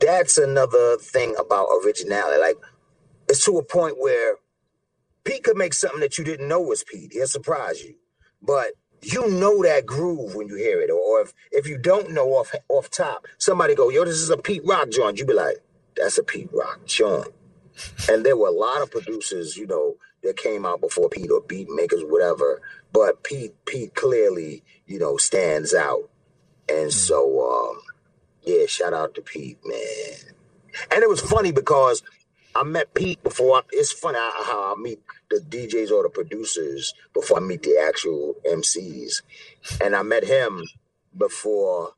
that's 0.00 0.36
another 0.36 0.98
thing 0.98 1.34
about 1.38 1.68
originality. 1.84 2.40
Like, 2.40 2.56
it's 3.28 3.44
to 3.46 3.56
a 3.56 3.64
point 3.64 3.96
where 3.98 4.36
Pete 5.24 5.44
could 5.44 5.56
make 5.56 5.74
something 5.74 6.00
that 6.00 6.18
you 6.18 6.24
didn't 6.24 6.48
know 6.48 6.60
was 6.60 6.84
Pete. 6.84 7.12
He'll 7.12 7.26
surprise 7.26 7.82
you. 7.82 7.96
But 8.42 8.72
you 9.02 9.30
know 9.30 9.62
that 9.62 9.86
groove 9.86 10.34
when 10.34 10.48
you 10.48 10.56
hear 10.56 10.80
it. 10.80 10.90
Or 10.90 11.22
if, 11.22 11.32
if 11.52 11.66
you 11.66 11.78
don't 11.78 12.12
know 12.12 12.30
off 12.30 12.54
off 12.68 12.90
top, 12.90 13.26
somebody 13.38 13.74
go, 13.74 13.90
yo, 13.90 14.04
this 14.04 14.16
is 14.16 14.30
a 14.30 14.36
Pete 14.36 14.62
Rock 14.64 14.90
joint. 14.90 15.18
You 15.18 15.26
be 15.26 15.34
like, 15.34 15.58
that's 15.96 16.18
a 16.18 16.24
Pete 16.24 16.50
Rock 16.52 16.86
joint. 16.86 17.28
And 18.10 18.24
there 18.24 18.36
were 18.36 18.48
a 18.48 18.52
lot 18.52 18.82
of 18.82 18.90
producers, 18.90 19.56
you 19.56 19.66
know, 19.66 19.96
that 20.22 20.36
came 20.36 20.64
out 20.66 20.80
before 20.80 21.08
Pete 21.08 21.30
or 21.30 21.42
beat 21.42 21.68
makers, 21.70 22.02
whatever. 22.04 22.62
But 22.92 23.24
Pete, 23.24 23.54
Pete 23.66 23.94
clearly, 23.94 24.62
you 24.86 24.98
know, 24.98 25.16
stands 25.16 25.74
out. 25.74 26.10
And 26.68 26.92
so, 26.92 27.70
um, 27.70 27.80
yeah, 28.42 28.66
shout 28.66 28.94
out 28.94 29.14
to 29.16 29.22
Pete, 29.22 29.58
man. 29.64 30.34
And 30.92 31.02
it 31.02 31.08
was 31.08 31.20
funny 31.20 31.52
because 31.52 32.02
I 32.54 32.62
met 32.62 32.94
Pete 32.94 33.22
before. 33.22 33.58
I, 33.58 33.60
it's 33.72 33.92
funny 33.92 34.18
how 34.18 34.74
I 34.76 34.80
meet 34.80 35.00
the 35.30 35.40
DJs 35.40 35.90
or 35.90 36.04
the 36.04 36.08
producers 36.08 36.94
before 37.12 37.38
I 37.38 37.40
meet 37.40 37.62
the 37.62 37.78
actual 37.78 38.36
MCs, 38.46 39.22
and 39.82 39.96
I 39.96 40.02
met 40.02 40.24
him 40.24 40.62
before 41.16 41.94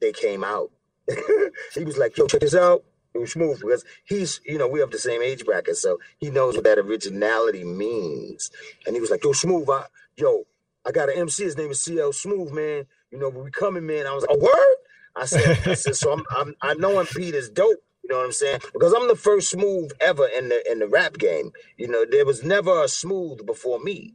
they 0.00 0.12
came 0.12 0.42
out. 0.44 0.70
he 1.74 1.84
was 1.84 1.98
like, 1.98 2.16
"Yo, 2.16 2.26
check 2.26 2.40
this 2.40 2.54
out." 2.54 2.84
It 3.12 3.18
was 3.18 3.32
smooth 3.32 3.60
because 3.60 3.84
he's, 4.04 4.40
you 4.44 4.58
know, 4.58 4.66
we 4.66 4.80
have 4.80 4.90
the 4.90 4.98
same 4.98 5.22
age 5.22 5.44
bracket, 5.44 5.76
so 5.76 5.98
he 6.18 6.30
knows 6.30 6.56
what 6.56 6.64
that 6.64 6.78
originality 6.78 7.62
means. 7.62 8.50
And 8.86 8.94
he 8.94 9.00
was 9.00 9.10
like, 9.10 9.22
"Yo, 9.22 9.32
smooth, 9.32 9.68
I, 9.68 9.84
yo, 10.16 10.44
I 10.84 10.92
got 10.92 11.10
an 11.10 11.18
MC. 11.18 11.44
His 11.44 11.56
name 11.56 11.70
is 11.70 11.80
CL 11.82 12.12
Smooth, 12.12 12.52
man. 12.52 12.86
You 13.10 13.18
know, 13.18 13.28
we 13.28 13.50
coming, 13.50 13.86
man." 13.86 14.06
I 14.06 14.14
was 14.14 14.24
like, 14.26 14.36
"A 14.36 14.40
word?" 14.40 14.76
I 15.14 15.26
said, 15.26 15.68
"I 15.68 15.74
said, 15.74 15.96
so 15.96 16.12
I'm, 16.12 16.24
I'm, 16.30 16.54
I 16.62 16.74
know 16.74 16.98
him. 16.98 17.06
Pete 17.06 17.34
is 17.34 17.50
dope." 17.50 17.82
You 18.04 18.10
know 18.10 18.18
what 18.18 18.26
I'm 18.26 18.32
saying? 18.32 18.60
Because 18.74 18.94
I'm 18.94 19.08
the 19.08 19.16
first 19.16 19.50
smooth 19.50 19.92
ever 20.00 20.26
in 20.28 20.50
the 20.50 20.70
in 20.72 20.80
the 20.80 20.88
rap 20.88 21.18
game. 21.18 21.52
You 21.78 21.88
know, 21.88 22.06
there 22.10 22.26
was 22.26 22.44
never 22.44 22.84
a 22.84 22.88
smooth 22.88 23.46
before 23.46 23.80
me. 23.80 24.14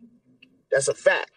That's 0.71 0.87
a 0.89 0.95
fact. 0.95 1.31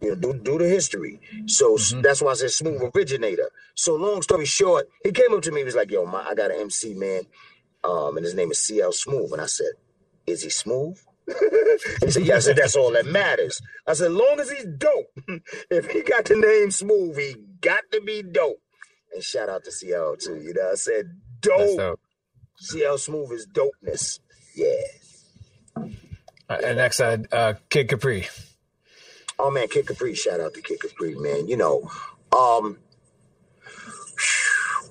You 0.00 0.10
know, 0.10 0.16
do, 0.16 0.34
do 0.34 0.58
the 0.58 0.68
history. 0.68 1.20
So 1.46 1.74
Mm-hmm. 1.76 2.02
that's 2.02 2.22
why 2.22 2.32
I 2.32 2.34
said 2.34 2.50
smooth 2.52 2.82
originator. 2.94 3.50
So 3.76 3.96
long 3.96 4.22
story 4.22 4.46
short, 4.46 4.88
he 5.04 5.12
came 5.12 5.34
up 5.34 5.42
to 5.42 5.52
me. 5.52 5.60
He 5.60 5.64
was 5.64 5.76
like, 5.76 5.90
"Yo, 5.90 6.06
my, 6.06 6.24
I 6.24 6.34
got 6.34 6.50
an 6.52 6.60
MC 6.60 6.94
man, 6.94 7.22
um, 7.84 8.16
and 8.16 8.24
his 8.24 8.34
name 8.34 8.50
is 8.52 8.58
CL 8.60 8.92
Smooth." 8.92 9.32
And 9.32 9.42
I 9.42 9.46
said, 9.46 9.72
"Is 10.26 10.42
he 10.44 10.50
smooth?" 10.50 10.98
he 12.02 12.10
said, 12.10 12.24
"Yeah." 12.24 12.36
I 12.36 12.40
said, 12.40 12.56
"That's 12.56 12.76
all 12.76 12.92
that 12.92 13.06
matters." 13.06 13.60
I 13.86 13.94
said, 13.94 14.12
"Long 14.12 14.40
as 14.40 14.50
he's 14.50 14.66
dope. 14.66 15.06
if 15.70 15.90
he 15.90 16.02
got 16.02 16.26
the 16.26 16.36
name 16.36 16.70
Smooth, 16.70 17.18
he 17.18 17.36
got 17.60 17.82
to 17.92 18.00
be 18.00 18.22
dope." 18.22 18.60
And 19.14 19.22
shout 19.24 19.48
out 19.48 19.64
to 19.64 19.72
CL 19.72 20.16
too. 20.18 20.36
You 20.36 20.54
know, 20.54 20.70
I 20.72 20.74
said, 20.76 21.10
"Dope." 21.40 21.78
dope. 21.78 22.00
CL 22.60 22.98
Smooth 22.98 23.32
is 23.32 23.46
dopeness. 23.46 24.18
Yeah. 24.54 25.84
Uh, 26.50 26.58
and 26.64 26.78
next, 26.78 27.00
uh, 27.00 27.18
uh, 27.30 27.54
Kid 27.68 27.88
Capri. 27.88 28.26
Oh 29.38 29.50
man, 29.50 29.68
Kid 29.68 29.86
Capri, 29.86 30.14
shout 30.14 30.40
out 30.40 30.54
to 30.54 30.60
Kid 30.60 30.80
Capri, 30.80 31.14
man. 31.14 31.46
You 31.46 31.56
know, 31.56 31.88
um 32.36 32.78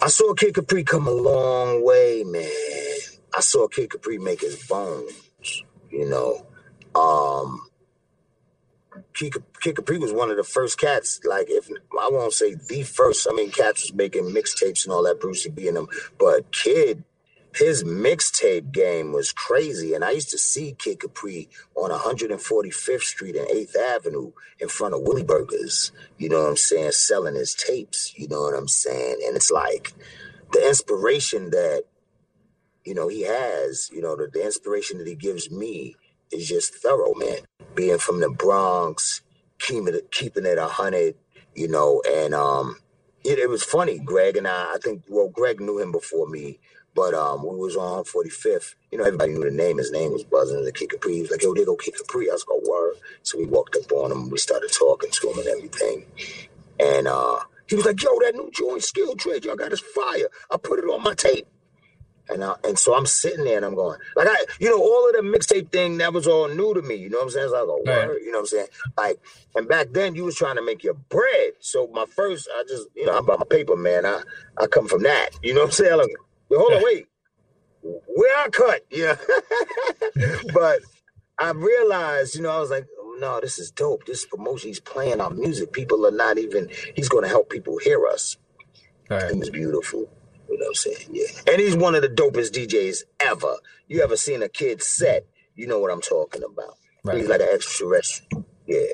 I 0.01 0.08
saw 0.08 0.34
Kid 0.34 0.54
Capri 0.56 0.84
come 0.84 1.08
a 1.08 1.12
long 1.12 1.84
way, 1.84 2.24
man. 2.25 2.50
I 3.36 3.42
saw 3.42 3.68
Kid 3.68 3.89
Capri 3.89 4.18
make 4.18 4.42
his 4.42 4.66
bones, 4.68 5.63
you 5.92 6.06
know. 6.10 6.46
Um 6.96 7.68
Capri 9.13 9.98
was 9.98 10.13
one 10.13 10.30
of 10.30 10.38
the 10.38 10.44
first 10.44 10.80
cats, 10.80 11.20
like 11.25 11.48
if 11.50 11.70
I 11.70 12.10
won't 12.12 12.34
say 12.34 12.56
the 12.56 12.84
first, 12.84 13.27
I 13.30 13.34
mean 13.34 13.51
cats 13.51 13.84
was 13.84 13.94
making 13.94 14.25
mixtapes 14.25 14.86
and 14.86 14.94
all 14.94 15.04
that, 15.04 15.20
Brucie 15.20 15.54
B 15.54 15.68
and 15.68 15.77
them, 15.77 15.88
but 16.18 16.51
Kid 16.51 17.04
his 17.58 17.84
mixtape 17.84 18.72
game 18.72 19.12
was 19.12 19.32
crazy. 19.32 19.94
And 19.94 20.04
I 20.04 20.12
used 20.12 20.30
to 20.30 20.38
see 20.38 20.75
Kid 20.77 21.00
Capri 21.00 21.50
on 21.75 21.89
145th 21.89 23.01
Street 23.01 23.36
and 23.36 23.48
8th 23.48 23.75
Avenue 23.75 24.32
in 24.60 24.68
front 24.68 24.94
of 24.94 25.01
Willie 25.01 25.24
Burgers, 25.24 25.92
you 26.18 26.30
know 26.30 26.44
what 26.44 26.50
I'm 26.50 26.58
saying, 26.58 26.92
selling 26.92 27.36
his 27.36 27.56
tapes, 27.56 28.13
you 28.18 28.27
know 28.27 28.42
what 28.42 28.56
I'm 28.56 28.68
saying? 28.68 29.18
And 29.25 29.36
it's 29.36 29.51
like 29.51 29.94
the 30.51 30.66
inspiration 30.68 31.50
that, 31.51 31.84
you 32.86 32.94
know, 32.94 33.08
he 33.08 33.24
has, 33.24 33.89
you 33.92 34.01
know, 34.01 34.16
the, 34.16 34.27
the 34.32 34.44
inspiration 34.44 35.00
that 35.00 35.08
he 35.08 35.16
gives 35.16 35.51
me 35.51 35.96
is 36.31 36.48
just 36.48 36.75
thorough, 36.75 37.13
man. 37.15 37.39
Being 37.75 38.00
from 38.00 38.19
the 38.22 38.29
Bronx, 38.29 39.22
keeping 39.60 39.96
it, 39.96 40.12
keeping 40.12 40.46
it 40.46 40.57
a 40.57 40.67
hundred, 40.67 41.15
you 41.55 41.67
know, 41.67 42.01
and 42.10 42.34
um, 42.34 42.77
it, 43.24 43.39
it 43.39 43.50
was 43.50 43.63
funny. 43.63 44.00
Greg 44.00 44.38
and 44.38 44.48
I, 44.48 44.75
I 44.75 44.77
think, 44.84 45.03
well, 45.10 45.29
Greg 45.29 45.60
knew 45.62 45.79
him 45.79 45.91
before 45.91 46.27
me, 46.27 46.60
but 46.96 47.13
um, 47.13 47.43
we 47.43 47.55
was 47.57 47.75
on 47.75 48.03
45th. 48.05 48.75
You 48.91 49.00
know, 49.00 49.05
everybody 49.05 49.34
knew 49.34 49.43
the 49.43 49.51
name. 49.51 49.77
His 49.77 49.91
name 49.91 50.12
was 50.13 50.24
buzzing. 50.24 50.63
The 50.65 50.72
Kid 50.72 50.91
Capri. 50.91 51.15
He 51.15 51.22
was 51.22 51.31
like, 51.31 51.43
"Yo, 51.43 51.53
they 51.53 51.65
go 51.65 51.75
Kid 51.75 51.96
Capri." 51.98 52.29
I 52.29 52.34
was 52.34 52.46
like, 52.50 52.67
"Word." 52.69 52.96
So 53.24 53.38
we 53.38 53.46
walked 53.46 53.75
up 53.77 53.91
on 53.91 54.12
him. 54.12 54.29
We 54.29 54.38
started 54.38 54.72
talking 54.74 55.12
to 55.12 55.31
him 55.31 55.39
and 55.39 55.48
everything. 55.48 56.05
And 56.79 57.07
uh, 57.07 57.39
he 57.67 57.75
was 57.75 57.86
like, 57.86 58.01
"Yo, 58.03 58.10
that 58.22 58.36
new 58.36 58.51
joint, 58.53 58.84
Skill 58.84 59.15
Trade, 59.15 59.46
y'all 59.46 59.55
got 59.55 59.74
is 59.74 59.81
fire. 59.81 60.29
I 60.51 60.57
put 60.57 60.79
it 60.79 60.86
on 60.86 61.03
my 61.03 61.15
tape." 61.15 61.48
And 62.29 62.43
I, 62.43 62.55
and 62.63 62.77
so 62.79 62.96
I'm 62.96 63.05
sitting 63.05 63.46
there 63.46 63.57
and 63.57 63.65
I'm 63.65 63.75
going, 63.75 64.00
like 64.15 64.27
I, 64.29 64.38
you 64.60 64.69
know, 64.69 64.81
all 64.81 65.10
of 65.10 65.15
the 65.15 65.22
mixtape 65.22 65.72
thing 65.72 65.98
that 66.00 66.13
was 66.13 66.27
all 66.27 66.48
new 66.50 66.74
to 66.74 66.81
me. 66.81 66.96
You 66.96 67.10
know 67.10 67.19
what 67.19 67.25
I'm 67.25 67.29
saying? 67.31 67.46
It's 67.46 67.53
like 67.53 67.63
a 67.63 67.67
Right. 67.67 68.22
You 68.22 68.31
know 68.31 68.39
what 68.39 68.41
I'm 68.41 68.46
saying? 68.48 68.67
Like, 68.98 69.19
and 69.55 69.67
back 69.67 69.88
then 69.91 70.15
you 70.15 70.25
was 70.25 70.36
trying 70.36 70.57
to 70.57 70.63
make 70.63 70.84
your 70.84 70.96
bread. 70.96 71.53
So 71.60 71.88
my 71.93 72.05
first, 72.05 72.50
I 72.53 72.63
just, 72.67 72.88
you 72.96 73.05
know, 73.05 73.13
I'm 73.17 73.24
about 73.24 73.39
my 73.39 73.46
paper, 73.50 73.75
man. 73.75 74.05
I, 74.05 74.22
I 74.60 74.67
come 74.67 74.88
from 74.88 75.03
that. 75.03 75.29
You 75.43 75.53
know 75.53 75.62
what 75.62 75.67
I'm 75.67 75.72
saying? 75.74 75.98
Like, 75.98 76.12
but 76.50 76.60
hold 76.60 76.74
on, 76.74 76.84
wait, 76.84 77.07
where 77.81 78.38
I 78.39 78.50
cut? 78.50 78.81
Yeah. 78.91 79.17
but 80.53 80.79
I 81.39 81.51
realized, 81.51 82.36
you 82.36 82.41
know, 82.43 82.51
I 82.51 82.60
was 82.60 82.72
like, 82.72 82.88
oh, 83.00 83.17
no, 83.19 83.39
this 83.41 83.60
is 83.60 83.72
dope. 83.72 84.05
This 84.05 84.25
promotion, 84.25 84.69
he's 84.69 84.79
playing 84.79 85.22
our 85.22 85.29
music. 85.31 85.72
People 85.74 86.05
are 86.07 86.12
not 86.12 86.38
even. 86.38 86.69
He's 86.96 87.10
going 87.10 87.24
to 87.24 87.29
help 87.29 87.50
people 87.50 87.77
hear 87.79 88.07
us. 88.07 88.38
All 89.12 89.17
He 89.31 89.39
was 89.39 89.50
beautiful. 89.50 90.10
You 90.50 90.58
know 90.58 90.66
what 90.66 90.68
I'm 90.70 90.74
saying? 90.75 91.10
Yeah. 91.12 91.25
And 91.54 91.62
he's 91.62 91.75
one 91.75 91.96
of 91.96 92.01
the 92.01 92.10
dopest 92.10 92.51
DJs 92.51 93.04
ever. 93.20 93.56
You 93.88 94.01
ever 94.04 94.16
seen 94.18 94.42
a 94.44 94.50
kid 94.50 94.82
set? 94.82 95.25
You 95.56 95.68
know 95.68 95.80
what 95.80 95.92
I'm 95.92 96.01
talking 96.01 96.44
about. 96.44 96.75
Right. 97.04 97.18
He's 97.18 97.27
like 97.27 97.42
an 97.42 97.48
extraterrestrial. 97.51 98.46
Yeah. 98.66 98.86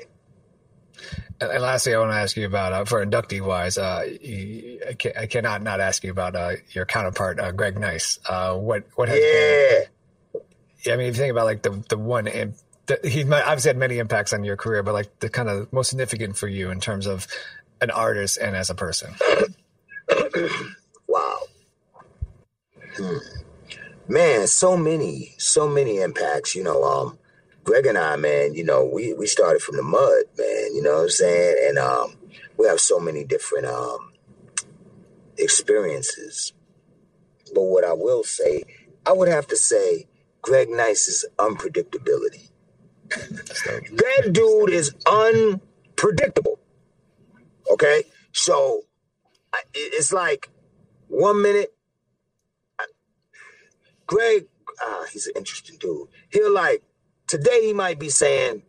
And, 1.40 1.62
lastly, 1.62 1.94
I 1.94 1.98
want 1.98 2.12
to 2.12 2.16
ask 2.16 2.36
you 2.36 2.46
about 2.46 2.72
uh, 2.72 2.84
for 2.84 3.04
inductee 3.04 3.40
wise. 3.40 3.76
Uh, 3.76 4.04
you, 4.20 4.80
I, 4.88 4.94
ca- 4.94 5.12
I 5.20 5.26
cannot 5.26 5.62
not 5.62 5.80
ask 5.80 6.02
you 6.04 6.10
about 6.12 6.36
uh, 6.36 6.52
your 6.70 6.86
counterpart, 6.86 7.40
uh, 7.40 7.50
Greg 7.52 7.78
Nice. 7.78 8.18
Uh, 8.28 8.54
what 8.56 8.84
what 8.94 9.08
has 9.08 9.18
been? 9.18 9.82
Yeah. 10.34 10.40
Yeah, 10.86 10.94
I 10.94 10.96
mean, 10.96 11.08
if 11.08 11.16
you 11.16 11.20
think 11.22 11.32
about 11.32 11.46
like 11.46 11.62
the 11.62 11.84
the 11.88 11.98
one, 11.98 12.28
im- 12.28 12.54
the, 12.86 13.00
he's 13.02 13.24
might- 13.26 13.42
obviously 13.42 13.70
had 13.70 13.76
many 13.76 13.98
impacts 13.98 14.32
on 14.32 14.44
your 14.44 14.56
career, 14.56 14.82
but 14.84 14.94
like 14.94 15.18
the 15.18 15.28
kind 15.28 15.48
of 15.48 15.72
most 15.72 15.90
significant 15.90 16.36
for 16.36 16.46
you 16.46 16.70
in 16.70 16.78
terms 16.80 17.06
of 17.06 17.26
an 17.80 17.90
artist 17.90 18.38
and 18.38 18.54
as 18.56 18.70
a 18.70 18.74
person. 18.74 19.12
Hmm. 22.96 23.18
Man, 24.08 24.46
so 24.46 24.76
many, 24.76 25.34
so 25.38 25.68
many 25.68 26.00
impacts. 26.00 26.54
You 26.54 26.64
know, 26.64 26.84
um, 26.84 27.18
Greg 27.64 27.86
and 27.86 27.98
I, 27.98 28.16
man, 28.16 28.54
you 28.54 28.64
know, 28.64 28.84
we 28.84 29.14
we 29.14 29.26
started 29.26 29.62
from 29.62 29.76
the 29.76 29.82
mud, 29.82 30.24
man. 30.38 30.74
You 30.74 30.82
know 30.82 30.96
what 30.96 31.02
I'm 31.04 31.08
saying? 31.10 31.68
And 31.68 31.78
um, 31.78 32.16
we 32.56 32.66
have 32.66 32.80
so 32.80 33.00
many 33.00 33.24
different 33.24 33.66
um 33.66 34.12
experiences. 35.38 36.52
But 37.54 37.62
what 37.62 37.84
I 37.84 37.92
will 37.92 38.24
say, 38.24 38.64
I 39.06 39.12
would 39.12 39.28
have 39.28 39.46
to 39.48 39.56
say, 39.56 40.06
Greg 40.42 40.68
Nice's 40.70 41.24
unpredictability. 41.38 42.50
that 43.08 44.30
dude 44.32 44.70
is 44.70 44.94
unpredictable. 45.06 46.58
Okay, 47.70 48.04
so 48.32 48.82
it's 49.74 50.12
like 50.12 50.50
one 51.08 51.42
minute, 51.42 51.73
Greg, 54.06 54.46
ah, 54.80 55.06
he's 55.12 55.26
an 55.26 55.34
interesting 55.36 55.78
dude. 55.78 56.08
He'll 56.30 56.52
like 56.52 56.82
today 57.26 57.66
he 57.66 57.72
might 57.72 57.98
be 57.98 58.08
saying, 58.10 58.62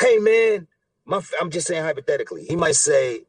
"Hey 0.00 0.18
man, 0.18 0.68
my," 1.06 1.22
I'm 1.40 1.50
just 1.50 1.66
saying 1.68 1.82
hypothetically. 1.84 2.44
He 2.44 2.56
might 2.56 2.76
say, 2.76 3.24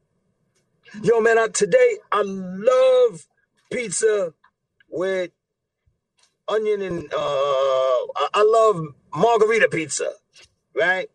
"Yo 1.04 1.22
man, 1.22 1.40
I, 1.40 1.48
today 1.50 2.00
I 2.12 2.24
love 2.26 3.28
pizza 3.72 4.34
with 4.90 5.32
onion 6.48 6.82
and 6.84 7.14
uh, 7.14 7.18
I, 7.18 8.30
I 8.36 8.44
love 8.44 8.88
margarita 9.16 9.70
pizza, 9.70 10.12
right?" 10.76 11.10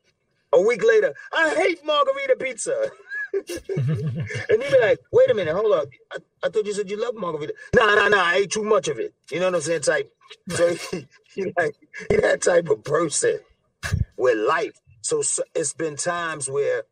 A 0.53 0.61
week 0.63 0.85
later, 0.85 1.15
I 1.33 1.55
hate 1.55 1.85
margarita 1.85 2.37
pizza. 2.41 2.91
and 3.77 4.63
you'd 4.63 4.73
be 4.73 4.81
like, 4.81 5.01
wait 5.13 5.31
a 5.31 5.35
minute, 5.35 5.55
hold 5.55 5.73
up. 5.73 5.89
I, 6.13 6.19
I 6.45 6.49
thought 6.49 6.67
you 6.67 6.73
said 6.73 6.91
you 6.91 7.01
love 7.01 7.15
margarita. 7.15 7.55
Nah, 7.75 7.95
nah, 7.95 8.09
nah, 8.09 8.25
I 8.25 8.37
ate 8.37 8.51
too 8.51 8.65
much 8.65 8.89
of 8.89 8.99
it. 8.99 9.15
You 9.31 9.41
know 9.41 9.47
what 9.47 9.57
I'm 9.57 9.61
saying? 9.61 9.83
Type. 9.83 10.13
So 10.49 10.75
he, 10.91 11.07
he 11.35 11.53
like 11.57 11.77
he 12.09 12.17
that 12.17 12.43
type 12.43 12.69
of 12.69 12.85
person 12.85 13.41
with 14.17 14.39
life. 14.39 14.75
So, 15.03 15.23
so 15.23 15.43
it's 15.55 15.75
been 15.75 15.97
times 15.97 16.49
where 16.49 16.85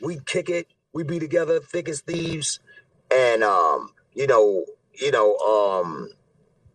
we 0.00 0.20
kick 0.24 0.48
it, 0.48 0.68
we 0.92 1.02
be 1.02 1.18
together, 1.18 1.60
thick 1.60 1.88
as 1.88 2.00
thieves, 2.00 2.60
and 3.10 3.42
um, 3.42 3.90
you 4.14 4.26
know, 4.26 4.64
you 4.94 5.10
know, 5.10 5.36
um, 5.36 6.08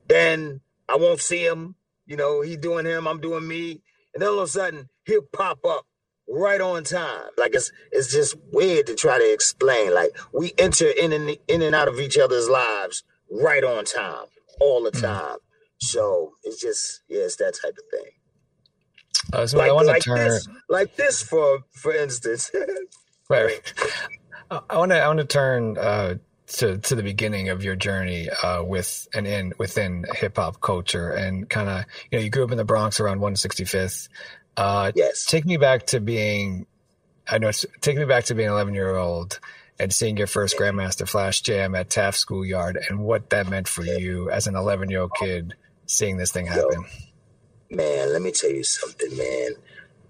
then 0.07 0.61
I 0.89 0.95
won't 0.97 1.21
see 1.21 1.45
him. 1.45 1.75
You 2.05 2.17
know, 2.17 2.41
he 2.41 2.57
doing 2.57 2.85
him, 2.85 3.07
I'm 3.07 3.19
doing 3.19 3.47
me, 3.47 3.81
and 4.13 4.21
then 4.21 4.29
all 4.29 4.39
of 4.39 4.45
a 4.45 4.47
sudden 4.47 4.89
he'll 5.05 5.21
pop 5.21 5.59
up 5.65 5.85
right 6.27 6.61
on 6.61 6.83
time. 6.83 7.29
Like 7.37 7.55
it's 7.55 7.71
it's 7.91 8.11
just 8.11 8.35
weird 8.51 8.87
to 8.87 8.95
try 8.95 9.17
to 9.17 9.33
explain. 9.33 9.93
Like 9.93 10.11
we 10.33 10.53
enter 10.57 10.87
in 10.87 11.13
and 11.13 11.37
in 11.47 11.61
and 11.61 11.75
out 11.75 11.87
of 11.87 11.99
each 11.99 12.17
other's 12.17 12.49
lives 12.49 13.03
right 13.29 13.63
on 13.63 13.85
time, 13.85 14.25
all 14.59 14.83
the 14.83 14.91
time. 14.91 15.37
So 15.79 16.33
it's 16.43 16.61
just 16.61 17.01
yeah, 17.07 17.21
it's 17.21 17.37
that 17.37 17.57
type 17.61 17.75
of 17.77 17.99
thing. 17.99 18.11
Uh, 19.33 19.45
so 19.45 19.57
like, 19.57 19.69
I 19.69 19.73
want 19.73 19.87
to 19.87 19.93
like 19.93 20.03
turn 20.03 20.17
this, 20.17 20.47
like 20.69 20.95
this 20.95 21.21
for 21.21 21.59
for 21.71 21.93
instance. 21.93 22.51
right. 23.29 23.45
right. 23.45 23.73
I 24.69 24.77
want 24.77 24.91
to 24.91 25.01
I 25.01 25.07
want 25.07 25.19
to 25.19 25.25
turn 25.25 25.77
uh, 25.77 26.15
to 26.47 26.77
to 26.77 26.95
the 26.95 27.03
beginning 27.03 27.49
of 27.49 27.63
your 27.63 27.75
journey 27.75 28.29
uh, 28.29 28.63
with 28.63 29.07
and 29.13 29.27
in 29.27 29.53
within 29.57 30.05
hip 30.13 30.37
hop 30.37 30.61
culture 30.61 31.11
and 31.11 31.49
kind 31.49 31.67
of 31.69 31.85
you 32.09 32.17
know 32.17 32.23
you 32.23 32.29
grew 32.29 32.45
up 32.45 32.51
in 32.51 32.57
the 32.57 32.65
Bronx 32.65 32.99
around 32.99 33.19
165th. 33.19 34.07
Uh, 34.57 34.91
yes. 34.95 35.25
Take 35.25 35.45
me 35.45 35.57
back 35.57 35.85
to 35.87 35.99
being, 35.99 36.65
I 37.29 37.37
know, 37.37 37.51
take 37.81 37.95
me 37.95 38.05
back 38.05 38.25
to 38.25 38.35
being 38.35 38.49
11 38.49 38.73
year 38.73 38.95
old 38.95 39.39
and 39.79 39.93
seeing 39.93 40.17
your 40.17 40.27
first 40.27 40.57
Grandmaster 40.57 41.07
Flash 41.07 41.41
Jam 41.41 41.75
at 41.75 41.91
Taft 41.91 42.17
Schoolyard 42.17 42.77
and 42.89 42.99
what 42.99 43.29
that 43.29 43.47
meant 43.47 43.67
for 43.67 43.83
you 43.83 44.31
as 44.31 44.47
an 44.47 44.55
11 44.55 44.89
year 44.89 45.01
old 45.01 45.13
kid 45.13 45.53
seeing 45.85 46.17
this 46.17 46.31
thing 46.31 46.47
happen. 46.47 46.85
Yo, 47.69 47.77
man, 47.77 48.11
let 48.11 48.23
me 48.23 48.31
tell 48.31 48.49
you 48.49 48.63
something, 48.63 49.15
man. 49.15 49.51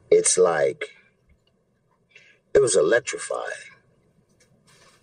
It's 0.09 0.37
like, 0.37 0.85
it 2.53 2.61
was 2.61 2.77
electrifying. 2.77 3.43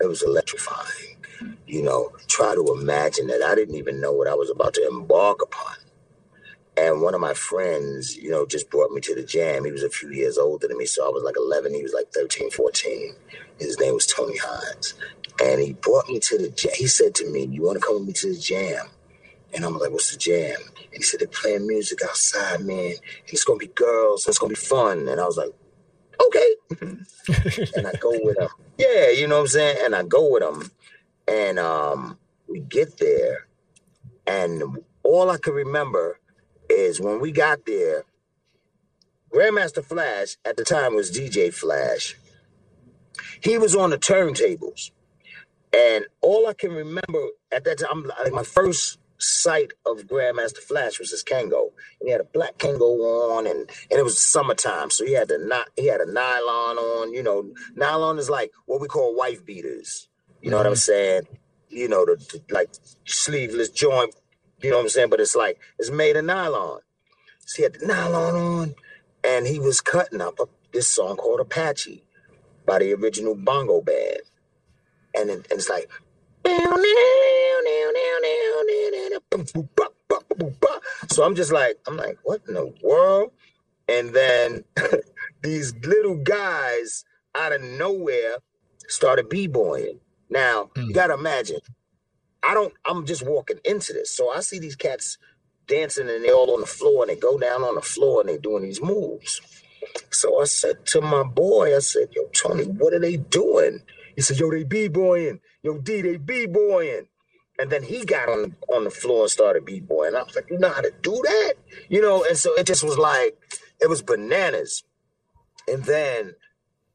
It 0.00 0.06
was 0.06 0.22
electrifying. 0.22 1.18
You 1.66 1.82
know, 1.82 2.12
try 2.26 2.54
to 2.54 2.74
imagine 2.80 3.26
that 3.26 3.42
I 3.42 3.54
didn't 3.54 3.74
even 3.74 4.00
know 4.00 4.12
what 4.12 4.28
I 4.28 4.34
was 4.34 4.50
about 4.50 4.74
to 4.74 4.88
embark 4.88 5.42
upon. 5.42 5.74
And 6.76 7.02
one 7.02 7.14
of 7.14 7.20
my 7.20 7.34
friends, 7.34 8.16
you 8.16 8.30
know, 8.30 8.46
just 8.46 8.68
brought 8.68 8.90
me 8.90 9.00
to 9.02 9.14
the 9.14 9.22
jam. 9.22 9.64
He 9.64 9.70
was 9.70 9.84
a 9.84 9.90
few 9.90 10.10
years 10.10 10.36
older 10.38 10.66
than 10.66 10.76
me, 10.76 10.86
so 10.86 11.06
I 11.06 11.10
was 11.10 11.22
like 11.22 11.36
11. 11.36 11.72
He 11.72 11.82
was 11.82 11.92
like 11.92 12.12
13, 12.12 12.50
14. 12.50 13.14
His 13.60 13.78
name 13.78 13.94
was 13.94 14.06
Tony 14.06 14.36
Hines. 14.36 14.94
And 15.42 15.60
he 15.60 15.72
brought 15.74 16.08
me 16.08 16.18
to 16.20 16.38
the 16.38 16.48
jam. 16.50 16.72
He 16.74 16.86
said 16.86 17.14
to 17.16 17.30
me, 17.30 17.46
You 17.46 17.62
want 17.62 17.80
to 17.80 17.86
come 17.86 17.98
with 17.98 18.06
me 18.06 18.12
to 18.14 18.34
the 18.34 18.40
jam? 18.40 18.86
And 19.52 19.64
I'm 19.64 19.78
like, 19.78 19.90
What's 19.90 20.12
the 20.12 20.18
jam? 20.18 20.56
And 20.76 20.94
he 20.94 21.02
said, 21.02 21.20
They're 21.20 21.28
playing 21.28 21.66
music 21.66 22.00
outside, 22.04 22.60
man. 22.60 22.86
And 22.86 23.00
it's 23.28 23.44
going 23.44 23.60
to 23.60 23.66
be 23.66 23.72
girls. 23.72 24.26
And 24.26 24.32
it's 24.32 24.38
going 24.38 24.54
to 24.54 24.60
be 24.60 24.66
fun. 24.66 25.08
And 25.08 25.20
I 25.20 25.24
was 25.24 25.36
like, 25.36 25.52
Okay. 26.24 26.54
and 27.76 27.86
I 27.86 27.92
go 28.00 28.10
with 28.22 28.38
him. 28.38 28.48
Yeah, 28.78 29.10
you 29.10 29.28
know 29.28 29.36
what 29.36 29.42
I'm 29.42 29.48
saying? 29.48 29.78
And 29.84 29.94
I 29.94 30.02
go 30.02 30.32
with 30.32 30.42
him. 30.42 30.70
And 31.28 31.58
um, 31.58 32.18
we 32.48 32.60
get 32.60 32.98
there. 32.98 33.46
And 34.26 34.78
all 35.02 35.30
I 35.30 35.36
can 35.36 35.52
remember 35.52 36.18
is 36.74 37.00
when 37.00 37.20
we 37.20 37.32
got 37.32 37.66
there, 37.66 38.04
Grandmaster 39.32 39.84
Flash 39.84 40.36
at 40.44 40.56
the 40.56 40.64
time 40.64 40.94
was 40.94 41.10
DJ 41.10 41.52
Flash. 41.52 42.16
He 43.42 43.58
was 43.58 43.74
on 43.74 43.90
the 43.90 43.98
turntables. 43.98 44.90
And 45.72 46.06
all 46.20 46.46
I 46.46 46.52
can 46.52 46.70
remember 46.70 47.28
at 47.50 47.64
that 47.64 47.80
time, 47.80 48.04
like 48.04 48.32
my 48.32 48.44
first 48.44 48.98
sight 49.18 49.72
of 49.86 50.06
Grandmaster 50.06 50.58
Flash 50.58 50.98
was 50.98 51.10
his 51.10 51.24
Kangol. 51.24 51.70
And 52.00 52.06
he 52.06 52.10
had 52.10 52.20
a 52.20 52.24
black 52.24 52.58
Kangol 52.58 53.36
on 53.36 53.46
and, 53.46 53.68
and 53.90 53.98
it 53.98 54.04
was 54.04 54.24
summertime. 54.24 54.90
So 54.90 55.04
he 55.04 55.14
had 55.14 55.28
the 55.28 55.64
he 55.76 55.86
had 55.86 56.00
a 56.00 56.12
nylon 56.12 56.78
on, 56.78 57.12
you 57.12 57.22
know, 57.22 57.52
nylon 57.74 58.18
is 58.18 58.30
like 58.30 58.52
what 58.66 58.80
we 58.80 58.88
call 58.88 59.16
wife 59.16 59.44
beaters. 59.44 60.08
You 60.40 60.50
know 60.50 60.56
mm-hmm. 60.56 60.64
what 60.64 60.70
I'm 60.70 60.76
saying? 60.76 61.22
You 61.70 61.88
know, 61.88 62.04
the, 62.04 62.16
the 62.16 62.54
like 62.54 62.70
sleeveless 63.04 63.70
joint 63.70 64.14
you 64.64 64.70
know 64.70 64.78
what 64.78 64.84
I'm 64.84 64.88
saying? 64.88 65.10
But 65.10 65.20
it's 65.20 65.36
like 65.36 65.60
it's 65.78 65.90
made 65.90 66.16
of 66.16 66.24
nylon. 66.24 66.80
So 67.40 67.56
he 67.56 67.62
had 67.64 67.74
the 67.74 67.86
nylon 67.86 68.34
on, 68.34 68.74
and 69.22 69.46
he 69.46 69.58
was 69.58 69.80
cutting 69.80 70.20
up 70.20 70.40
a, 70.40 70.46
this 70.72 70.88
song 70.88 71.16
called 71.16 71.40
Apache 71.40 72.02
by 72.66 72.78
the 72.78 72.94
original 72.94 73.34
Bongo 73.34 73.82
Band, 73.82 74.20
and, 75.14 75.30
it, 75.30 75.46
and 75.50 75.58
it's 75.58 75.68
like. 75.68 75.90
So 81.08 81.22
I'm 81.22 81.34
just 81.34 81.52
like, 81.52 81.78
I'm 81.86 81.96
like, 81.96 82.18
what 82.24 82.42
in 82.48 82.54
the 82.54 82.74
world? 82.82 83.30
And 83.88 84.10
then 84.10 84.64
these 85.42 85.74
little 85.84 86.16
guys 86.16 87.04
out 87.34 87.52
of 87.52 87.62
nowhere 87.62 88.38
started 88.88 89.28
b-boying. 89.28 90.00
Now, 90.28 90.70
mm. 90.74 90.78
you 90.78 90.86
hmm. 90.86 90.92
gotta 90.92 91.14
imagine, 91.14 91.60
I 92.46 92.54
don't, 92.54 92.72
I'm 92.84 93.06
just 93.06 93.26
walking 93.26 93.58
into 93.64 93.92
this. 93.92 94.14
So 94.14 94.30
I 94.30 94.40
see 94.40 94.58
these 94.58 94.76
cats 94.76 95.18
dancing 95.66 96.08
and 96.08 96.22
they 96.22 96.30
all 96.30 96.52
on 96.52 96.60
the 96.60 96.66
floor 96.66 97.02
and 97.02 97.10
they 97.10 97.16
go 97.16 97.38
down 97.38 97.62
on 97.62 97.74
the 97.74 97.80
floor 97.80 98.20
and 98.20 98.28
they 98.28 98.38
doing 98.38 98.62
these 98.62 98.82
moves. 98.82 99.40
So 100.10 100.40
I 100.40 100.44
said 100.44 100.86
to 100.86 101.00
my 101.00 101.22
boy, 101.22 101.74
I 101.74 101.80
said, 101.80 102.08
yo, 102.14 102.28
Tony, 102.34 102.64
what 102.64 102.92
are 102.92 103.00
they 103.00 103.16
doing? 103.16 103.80
He 104.14 104.22
said, 104.22 104.38
yo, 104.38 104.50
they 104.50 104.64
b-boying. 104.64 105.40
Yo, 105.62 105.78
D, 105.78 106.02
they 106.02 106.16
b-boying. 106.16 107.08
And 107.58 107.70
then 107.70 107.84
he 107.84 108.04
got 108.04 108.28
on 108.28 108.56
on 108.72 108.84
the 108.84 108.90
floor 108.90 109.22
and 109.22 109.30
started 109.30 109.64
b-boying. 109.64 110.14
I 110.14 110.22
was 110.22 110.34
like, 110.34 110.50
you 110.50 110.58
know 110.58 110.70
how 110.70 110.80
to 110.80 110.92
do 111.02 111.12
that? 111.12 111.54
You 111.88 112.02
know, 112.02 112.24
and 112.28 112.36
so 112.36 112.52
it 112.54 112.66
just 112.66 112.82
was 112.82 112.98
like, 112.98 113.38
it 113.80 113.88
was 113.88 114.02
bananas. 114.02 114.82
And 115.68 115.84
then 115.84 116.34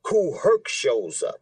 Kool 0.03 0.39
Herc 0.43 0.67
shows 0.67 1.23
up. 1.23 1.41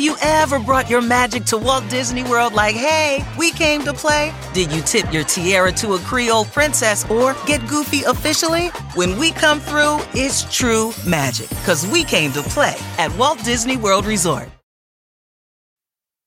Have 0.00 0.06
you 0.06 0.16
ever 0.22 0.58
brought 0.58 0.88
your 0.88 1.02
magic 1.02 1.44
to 1.44 1.58
Walt 1.58 1.86
Disney 1.90 2.22
World 2.22 2.54
like, 2.54 2.74
hey, 2.74 3.22
we 3.36 3.50
came 3.50 3.82
to 3.82 3.92
play? 3.92 4.32
Did 4.54 4.72
you 4.72 4.80
tip 4.80 5.12
your 5.12 5.24
tiara 5.24 5.72
to 5.72 5.92
a 5.92 5.98
Creole 5.98 6.46
princess 6.46 7.04
or 7.10 7.36
get 7.44 7.60
goofy 7.68 8.04
officially? 8.04 8.68
When 8.94 9.18
we 9.18 9.32
come 9.32 9.60
through, 9.60 9.98
it's 10.14 10.44
true 10.44 10.94
magic 11.06 11.50
because 11.50 11.86
we 11.86 12.02
came 12.02 12.32
to 12.32 12.40
play 12.40 12.76
at 12.96 13.14
Walt 13.18 13.44
Disney 13.44 13.76
World 13.76 14.06
Resort. 14.06 14.48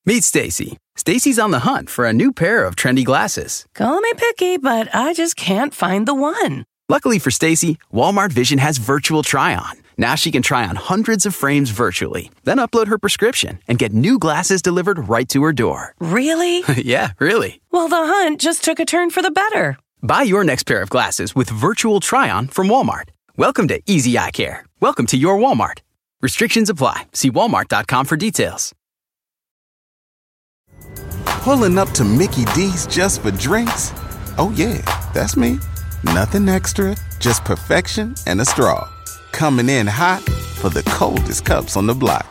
Meet 0.06 0.22
Stacy. 0.22 0.76
Stacy's 0.94 1.40
on 1.40 1.50
the 1.50 1.66
hunt 1.66 1.90
for 1.90 2.04
a 2.04 2.12
new 2.12 2.32
pair 2.32 2.64
of 2.64 2.76
trendy 2.76 3.04
glasses. 3.04 3.66
Call 3.74 4.00
me 4.00 4.12
picky, 4.16 4.56
but 4.56 4.88
I 4.94 5.14
just 5.14 5.34
can't 5.34 5.74
find 5.74 6.06
the 6.06 6.14
one. 6.14 6.64
Luckily 6.88 7.18
for 7.18 7.32
Stacy, 7.32 7.78
Walmart 7.92 8.30
Vision 8.30 8.60
has 8.60 8.78
virtual 8.78 9.24
try 9.24 9.56
on. 9.56 9.83
Now 9.96 10.16
she 10.16 10.32
can 10.32 10.42
try 10.42 10.66
on 10.66 10.76
hundreds 10.76 11.24
of 11.24 11.34
frames 11.34 11.70
virtually, 11.70 12.30
then 12.42 12.58
upload 12.58 12.88
her 12.88 12.98
prescription 12.98 13.60
and 13.68 13.78
get 13.78 13.92
new 13.92 14.18
glasses 14.18 14.60
delivered 14.60 15.08
right 15.08 15.28
to 15.28 15.42
her 15.44 15.52
door. 15.52 15.94
Really? 16.00 16.64
yeah, 16.76 17.12
really. 17.18 17.60
Well, 17.70 17.88
the 17.88 17.96
hunt 17.96 18.40
just 18.40 18.64
took 18.64 18.80
a 18.80 18.84
turn 18.84 19.10
for 19.10 19.22
the 19.22 19.30
better. 19.30 19.78
Buy 20.02 20.22
your 20.22 20.42
next 20.42 20.64
pair 20.64 20.82
of 20.82 20.90
glasses 20.90 21.34
with 21.34 21.48
virtual 21.48 22.00
try 22.00 22.28
on 22.28 22.48
from 22.48 22.68
Walmart. 22.68 23.10
Welcome 23.36 23.68
to 23.68 23.80
Easy 23.86 24.18
Eye 24.18 24.32
Care. 24.32 24.66
Welcome 24.80 25.06
to 25.06 25.16
your 25.16 25.38
Walmart. 25.38 25.80
Restrictions 26.20 26.70
apply. 26.70 27.06
See 27.12 27.30
walmart.com 27.30 28.06
for 28.06 28.16
details. 28.16 28.72
Pulling 31.24 31.78
up 31.78 31.90
to 31.90 32.04
Mickey 32.04 32.44
D's 32.46 32.86
just 32.86 33.22
for 33.22 33.30
drinks? 33.30 33.92
Oh, 34.38 34.52
yeah, 34.56 34.78
that's 35.12 35.36
me. 35.36 35.58
Nothing 36.02 36.48
extra, 36.48 36.96
just 37.20 37.44
perfection 37.44 38.14
and 38.26 38.40
a 38.40 38.44
straw 38.44 38.88
coming 39.34 39.68
in 39.68 39.86
hot 39.86 40.22
for 40.60 40.70
the 40.70 40.82
coldest 40.84 41.44
cups 41.44 41.76
on 41.76 41.86
the 41.86 41.94
block. 41.94 42.26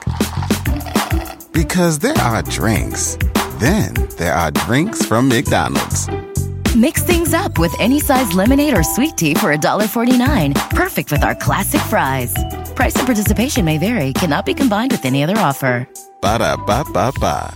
Because 1.52 2.00
there 2.00 2.18
are 2.18 2.42
drinks, 2.44 3.18
then 3.60 3.94
there 4.18 4.34
are 4.34 4.52
drinks 4.52 5.06
from 5.06 5.28
McDonald's. 5.28 6.08
Mix 6.76 7.04
things 7.04 7.34
up 7.34 7.60
with 7.60 7.76
any 7.80 8.00
size 8.00 8.34
lemonade 8.34 8.76
or 8.76 8.84
sweet 8.84 9.18
tea 9.18 9.34
for 9.36 9.56
$1.49. 9.56 10.70
Perfect 10.72 11.12
with 11.12 11.24
our 11.24 11.36
classic 11.36 11.82
fries. 11.82 12.34
Price 12.74 12.96
and 12.96 13.06
participation 13.06 13.66
may 13.66 13.78
vary, 13.78 14.14
cannot 14.14 14.46
be 14.46 14.54
combined 14.54 14.92
with 14.92 15.06
any 15.06 15.24
other 15.24 15.38
offer. 15.38 15.88
Ba 16.22 16.40
da 16.40 16.56
ba 16.56 16.86
ba 16.92 17.12
ba. 17.20 17.54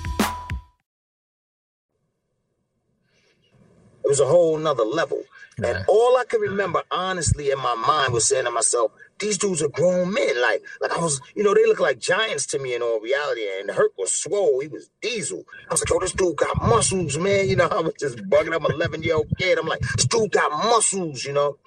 It 4.04 4.10
was 4.10 4.20
a 4.20 4.26
whole 4.26 4.58
nother 4.58 4.84
level. 4.84 5.24
And 5.64 5.84
all 5.88 6.18
I 6.18 6.24
could 6.26 6.42
remember, 6.42 6.84
honestly, 6.92 7.50
in 7.50 7.58
my 7.58 7.74
mind 7.74 8.14
was 8.14 8.28
saying 8.28 8.46
to 8.46 8.52
myself, 8.52 8.92
these 9.20 9.38
dudes 9.38 9.62
are 9.62 9.70
grown 9.70 10.14
men. 10.14 10.42
Like, 10.42 10.64
like 10.82 10.92
I 10.92 11.00
was, 11.00 11.22
you 11.36 11.44
know, 11.44 11.54
they 11.54 11.66
look 11.66 11.80
like 11.80 12.00
giants 12.00 12.46
to 12.48 12.60
me 12.60 12.76
in 12.76 12.82
all 12.82 13.00
reality. 13.00 13.42
And 13.60 13.72
Herc 13.72 13.98
was 13.98 14.14
swole. 14.14 14.60
He 14.60 14.68
was 14.68 14.90
diesel. 15.02 15.44
I 15.70 15.74
was 15.74 15.82
like, 15.82 15.90
yo, 15.90 16.00
this 16.00 16.14
dude 16.14 16.36
got 16.38 16.62
muscles, 16.62 17.18
man. 17.18 17.48
You 17.48 17.56
know, 17.56 17.68
I 17.72 17.82
was 17.82 17.94
just 18.00 18.18
bugging. 18.30 18.56
I'm 18.56 18.66
11 18.66 19.04
year 19.04 19.16
old 19.16 19.32
kid. 19.38 19.58
I'm 19.58 19.68
like, 19.68 19.82
this 19.82 20.06
dude 20.06 20.32
got 20.32 20.52
muscles, 20.52 21.26
you 21.26 21.34
know. 21.34 21.58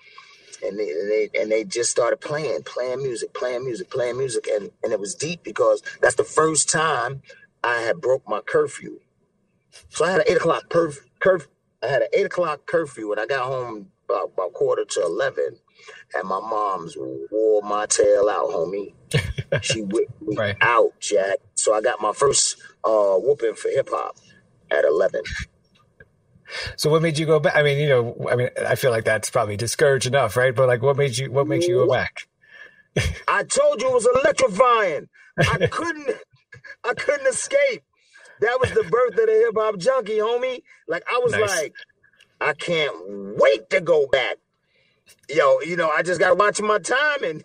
And 0.62 0.78
they, 0.78 0.90
and 0.90 1.10
they 1.10 1.30
and 1.40 1.50
they 1.50 1.64
just 1.64 1.90
started 1.90 2.20
playing, 2.20 2.64
playing 2.64 3.02
music, 3.02 3.32
playing 3.32 3.64
music, 3.64 3.88
playing 3.88 4.18
music, 4.18 4.46
and 4.46 4.70
and 4.82 4.92
it 4.92 5.00
was 5.00 5.14
deep 5.14 5.42
because 5.42 5.82
that's 6.02 6.16
the 6.16 6.24
first 6.24 6.68
time 6.68 7.22
I 7.64 7.80
had 7.80 8.02
broke 8.02 8.28
my 8.28 8.40
curfew. 8.42 9.00
So 9.88 10.04
I 10.04 10.10
had 10.10 10.20
an 10.20 10.26
eight 10.28 10.36
o'clock 10.36 10.68
perf, 10.68 10.98
curf, 11.18 11.46
I 11.82 11.86
had 11.86 12.02
an 12.02 12.08
eight 12.12 12.26
o'clock 12.26 12.66
curfew, 12.66 13.10
and 13.12 13.20
I 13.20 13.26
got 13.26 13.46
home 13.46 13.88
about, 14.08 14.32
about 14.34 14.52
quarter 14.52 14.84
to 14.84 15.02
eleven, 15.02 15.56
and 16.14 16.28
my 16.28 16.40
mom's 16.40 16.96
wore 16.96 17.62
my 17.62 17.86
tail 17.86 18.28
out, 18.28 18.48
homie. 18.50 18.94
she 19.62 19.82
whipped 19.82 20.20
me 20.22 20.36
out, 20.60 20.92
Jack. 21.00 21.38
So 21.54 21.74
I 21.74 21.80
got 21.80 22.00
my 22.00 22.12
first 22.12 22.56
uh, 22.84 23.16
whooping 23.16 23.54
for 23.54 23.70
hip 23.70 23.88
hop 23.90 24.16
at 24.70 24.84
eleven. 24.84 25.22
So 26.76 26.90
what 26.90 27.02
made 27.02 27.18
you 27.18 27.26
go 27.26 27.38
back? 27.40 27.56
I 27.56 27.62
mean, 27.62 27.78
you 27.78 27.88
know, 27.88 28.26
I 28.30 28.36
mean, 28.36 28.50
I 28.66 28.74
feel 28.74 28.90
like 28.90 29.04
that's 29.04 29.30
probably 29.30 29.56
discouraged 29.56 30.06
enough, 30.06 30.36
right? 30.36 30.54
But 30.54 30.68
like, 30.68 30.82
what 30.82 30.96
made 30.96 31.16
you? 31.16 31.30
What 31.30 31.46
makes 31.46 31.66
you 31.66 31.76
go 31.76 31.88
back? 31.92 32.28
I 33.28 33.44
told 33.44 33.80
you 33.80 33.88
it 33.88 33.94
was 33.94 34.08
electrifying. 34.22 35.08
I 35.38 35.66
couldn't, 35.70 36.10
I 36.84 36.94
couldn't 36.94 37.26
escape. 37.26 37.84
That 38.40 38.58
was 38.60 38.72
the 38.72 38.84
birth 38.84 39.18
of 39.18 39.26
the 39.26 39.32
hip 39.32 39.54
hop 39.56 39.78
junkie, 39.78 40.18
homie. 40.18 40.62
Like 40.88 41.04
I 41.12 41.20
was 41.20 41.36
Nice. 41.36 41.38
like, 41.38 41.74
I 42.40 42.54
can't 42.54 42.94
wait 43.38 43.70
to 43.70 43.80
go 43.82 44.06
back. 44.08 44.38
Yo, 45.28 45.60
you 45.62 45.76
know, 45.76 45.90
I 45.90 46.02
just 46.02 46.20
got 46.20 46.38
watching 46.38 46.66
my 46.66 46.78
timing. 46.78 47.42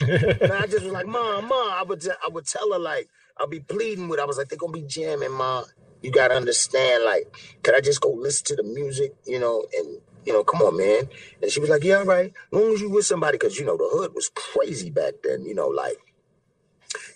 and 0.00 0.10
I 0.52 0.66
just 0.66 0.84
was 0.84 0.92
like, 0.92 1.06
Mom, 1.06 1.48
Mom, 1.48 1.70
I 1.72 1.84
would, 1.86 2.02
t- 2.02 2.10
I 2.10 2.28
would 2.30 2.46
tell 2.46 2.72
her 2.72 2.78
like, 2.78 3.08
I'll 3.38 3.48
be 3.48 3.60
pleading 3.60 4.08
with. 4.08 4.18
her. 4.20 4.24
I 4.24 4.28
was 4.28 4.38
like, 4.38 4.48
they're 4.48 4.58
gonna 4.58 4.72
be 4.72 4.82
jamming, 4.82 5.32
Mom. 5.32 5.64
You 6.02 6.12
gotta 6.12 6.34
understand, 6.34 7.04
like, 7.04 7.34
could 7.62 7.74
I 7.76 7.80
just 7.80 8.00
go 8.02 8.10
listen 8.10 8.46
to 8.48 8.56
the 8.56 8.64
music, 8.64 9.14
you 9.26 9.40
know, 9.40 9.64
and 9.78 9.98
you 10.26 10.32
know, 10.34 10.44
come 10.44 10.62
on, 10.62 10.76
man. 10.76 11.04
And 11.42 11.50
she 11.50 11.60
was 11.60 11.70
like, 11.70 11.84
Yeah, 11.84 11.98
all 11.98 12.06
right. 12.06 12.32
As 12.52 12.60
long 12.60 12.74
as 12.74 12.80
you 12.82 12.90
with 12.90 13.06
somebody, 13.06 13.38
because 13.38 13.58
you 13.58 13.66
know, 13.66 13.76
the 13.78 13.88
hood 13.92 14.14
was 14.14 14.30
crazy 14.34 14.90
back 14.90 15.14
then, 15.24 15.44
you 15.46 15.54
know, 15.54 15.68
like 15.68 15.96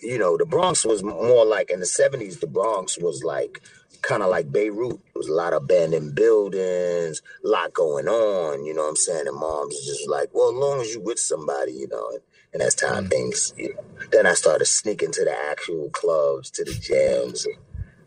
you 0.04 0.18
know, 0.18 0.36
the 0.36 0.46
Bronx 0.46 0.84
was 0.84 1.02
more 1.02 1.44
like 1.46 1.70
in 1.70 1.80
the 1.80 1.86
70s, 1.86 2.40
the 2.40 2.46
Bronx 2.46 2.98
was 2.98 3.24
like 3.24 3.60
kind 4.02 4.22
of 4.22 4.30
like 4.30 4.52
Beirut. 4.52 5.00
There 5.02 5.12
was 5.16 5.28
a 5.28 5.32
lot 5.34 5.52
of 5.52 5.64
abandoned 5.64 6.14
buildings, 6.14 7.22
a 7.44 7.48
lot 7.48 7.72
going 7.72 8.06
on, 8.06 8.64
you 8.64 8.74
know 8.74 8.82
what 8.82 8.90
I'm 8.90 8.96
saying? 8.96 9.26
And 9.26 9.36
moms 9.38 9.74
was 9.74 9.86
just 9.86 10.08
like, 10.08 10.30
well, 10.32 10.50
as 10.50 10.56
long 10.56 10.80
as 10.80 10.94
you 10.94 11.00
with 11.00 11.18
somebody, 11.18 11.72
you 11.72 11.88
know, 11.88 12.10
and, 12.10 12.20
and 12.52 12.62
as 12.62 12.74
time 12.74 13.06
mm. 13.06 13.10
things, 13.10 13.54
you 13.56 13.74
know. 13.74 13.82
Then 14.12 14.26
I 14.26 14.34
started 14.34 14.66
sneaking 14.66 15.12
to 15.12 15.24
the 15.24 15.36
actual 15.50 15.90
clubs, 15.90 16.50
to 16.52 16.64
the 16.64 16.74
jams. 16.74 17.46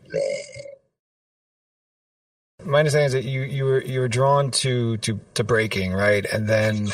Man, 0.08 0.22
My 2.64 2.78
understanding 2.78 3.06
is 3.06 3.12
that 3.12 3.24
you 3.24 3.42
you 3.42 3.64
were 3.64 3.82
you 3.82 4.00
were 4.00 4.08
drawn 4.08 4.50
to 4.62 4.96
to 4.98 5.20
to 5.34 5.44
breaking, 5.44 5.92
right? 5.92 6.24
And 6.24 6.48
then 6.48 6.88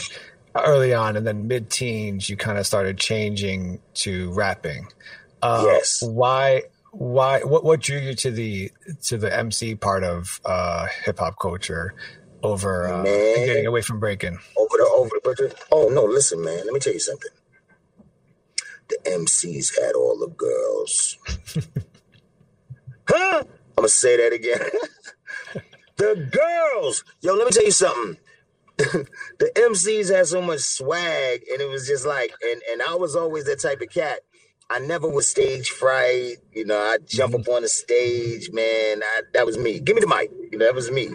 early 0.54 0.94
on, 0.94 1.16
and 1.16 1.26
then 1.26 1.48
mid 1.48 1.70
teens, 1.70 2.28
you 2.28 2.36
kind 2.36 2.58
of 2.58 2.66
started 2.66 2.98
changing 2.98 3.80
to 3.94 4.32
rapping. 4.32 4.88
Uh, 5.42 5.62
Yes. 5.66 5.98
Why? 6.02 6.62
Why? 6.92 7.40
What? 7.40 7.64
What 7.64 7.80
drew 7.80 7.98
you 7.98 8.14
to 8.14 8.30
the 8.30 8.70
to 9.04 9.18
the 9.18 9.36
MC 9.36 9.74
part 9.74 10.04
of 10.04 10.40
uh, 10.44 10.86
hip 11.04 11.18
hop 11.18 11.38
culture 11.40 11.94
over 12.42 12.86
uh, 12.88 13.02
getting 13.04 13.66
away 13.66 13.82
from 13.82 13.98
breaking? 14.00 14.38
over 14.56 14.76
the 14.76 14.90
over 14.94 15.10
the. 15.24 15.54
Oh 15.72 15.88
no, 15.88 16.04
listen, 16.04 16.42
man. 16.44 16.58
Let 16.64 16.72
me 16.72 16.80
tell 16.80 16.92
you 16.92 17.00
something. 17.00 17.30
The 18.88 18.98
MCs 19.06 19.80
had 19.82 19.94
all 19.94 20.18
the 20.18 20.28
girls. 20.28 21.18
huh? 23.08 23.42
I'm 23.44 23.46
gonna 23.76 23.88
say 23.88 24.16
that 24.18 24.32
again. 24.32 24.60
the 25.96 26.28
girls. 26.30 27.02
Yo, 27.22 27.34
let 27.34 27.46
me 27.46 27.50
tell 27.50 27.64
you 27.64 27.70
something. 27.70 28.18
the 28.76 29.52
MCs 29.54 30.14
had 30.14 30.26
so 30.26 30.42
much 30.42 30.60
swag, 30.60 31.42
and 31.52 31.60
it 31.60 31.68
was 31.68 31.86
just 31.86 32.04
like, 32.04 32.32
and 32.42 32.60
and 32.72 32.82
I 32.82 32.94
was 32.96 33.14
always 33.14 33.44
that 33.44 33.60
type 33.60 33.80
of 33.80 33.90
cat. 33.90 34.20
I 34.70 34.78
never 34.80 35.08
was 35.08 35.28
stage 35.28 35.70
fright. 35.70 36.36
You 36.52 36.64
know, 36.64 36.78
I 36.78 36.98
jump 37.06 37.34
mm-hmm. 37.34 37.48
up 37.48 37.56
on 37.56 37.62
the 37.62 37.68
stage, 37.68 38.50
man. 38.50 39.02
I, 39.02 39.22
that 39.34 39.46
was 39.46 39.58
me. 39.58 39.78
Give 39.78 39.94
me 39.94 40.00
the 40.00 40.08
mic. 40.08 40.30
You 40.50 40.58
know, 40.58 40.66
that 40.66 40.74
was 40.74 40.90
me. 40.90 41.10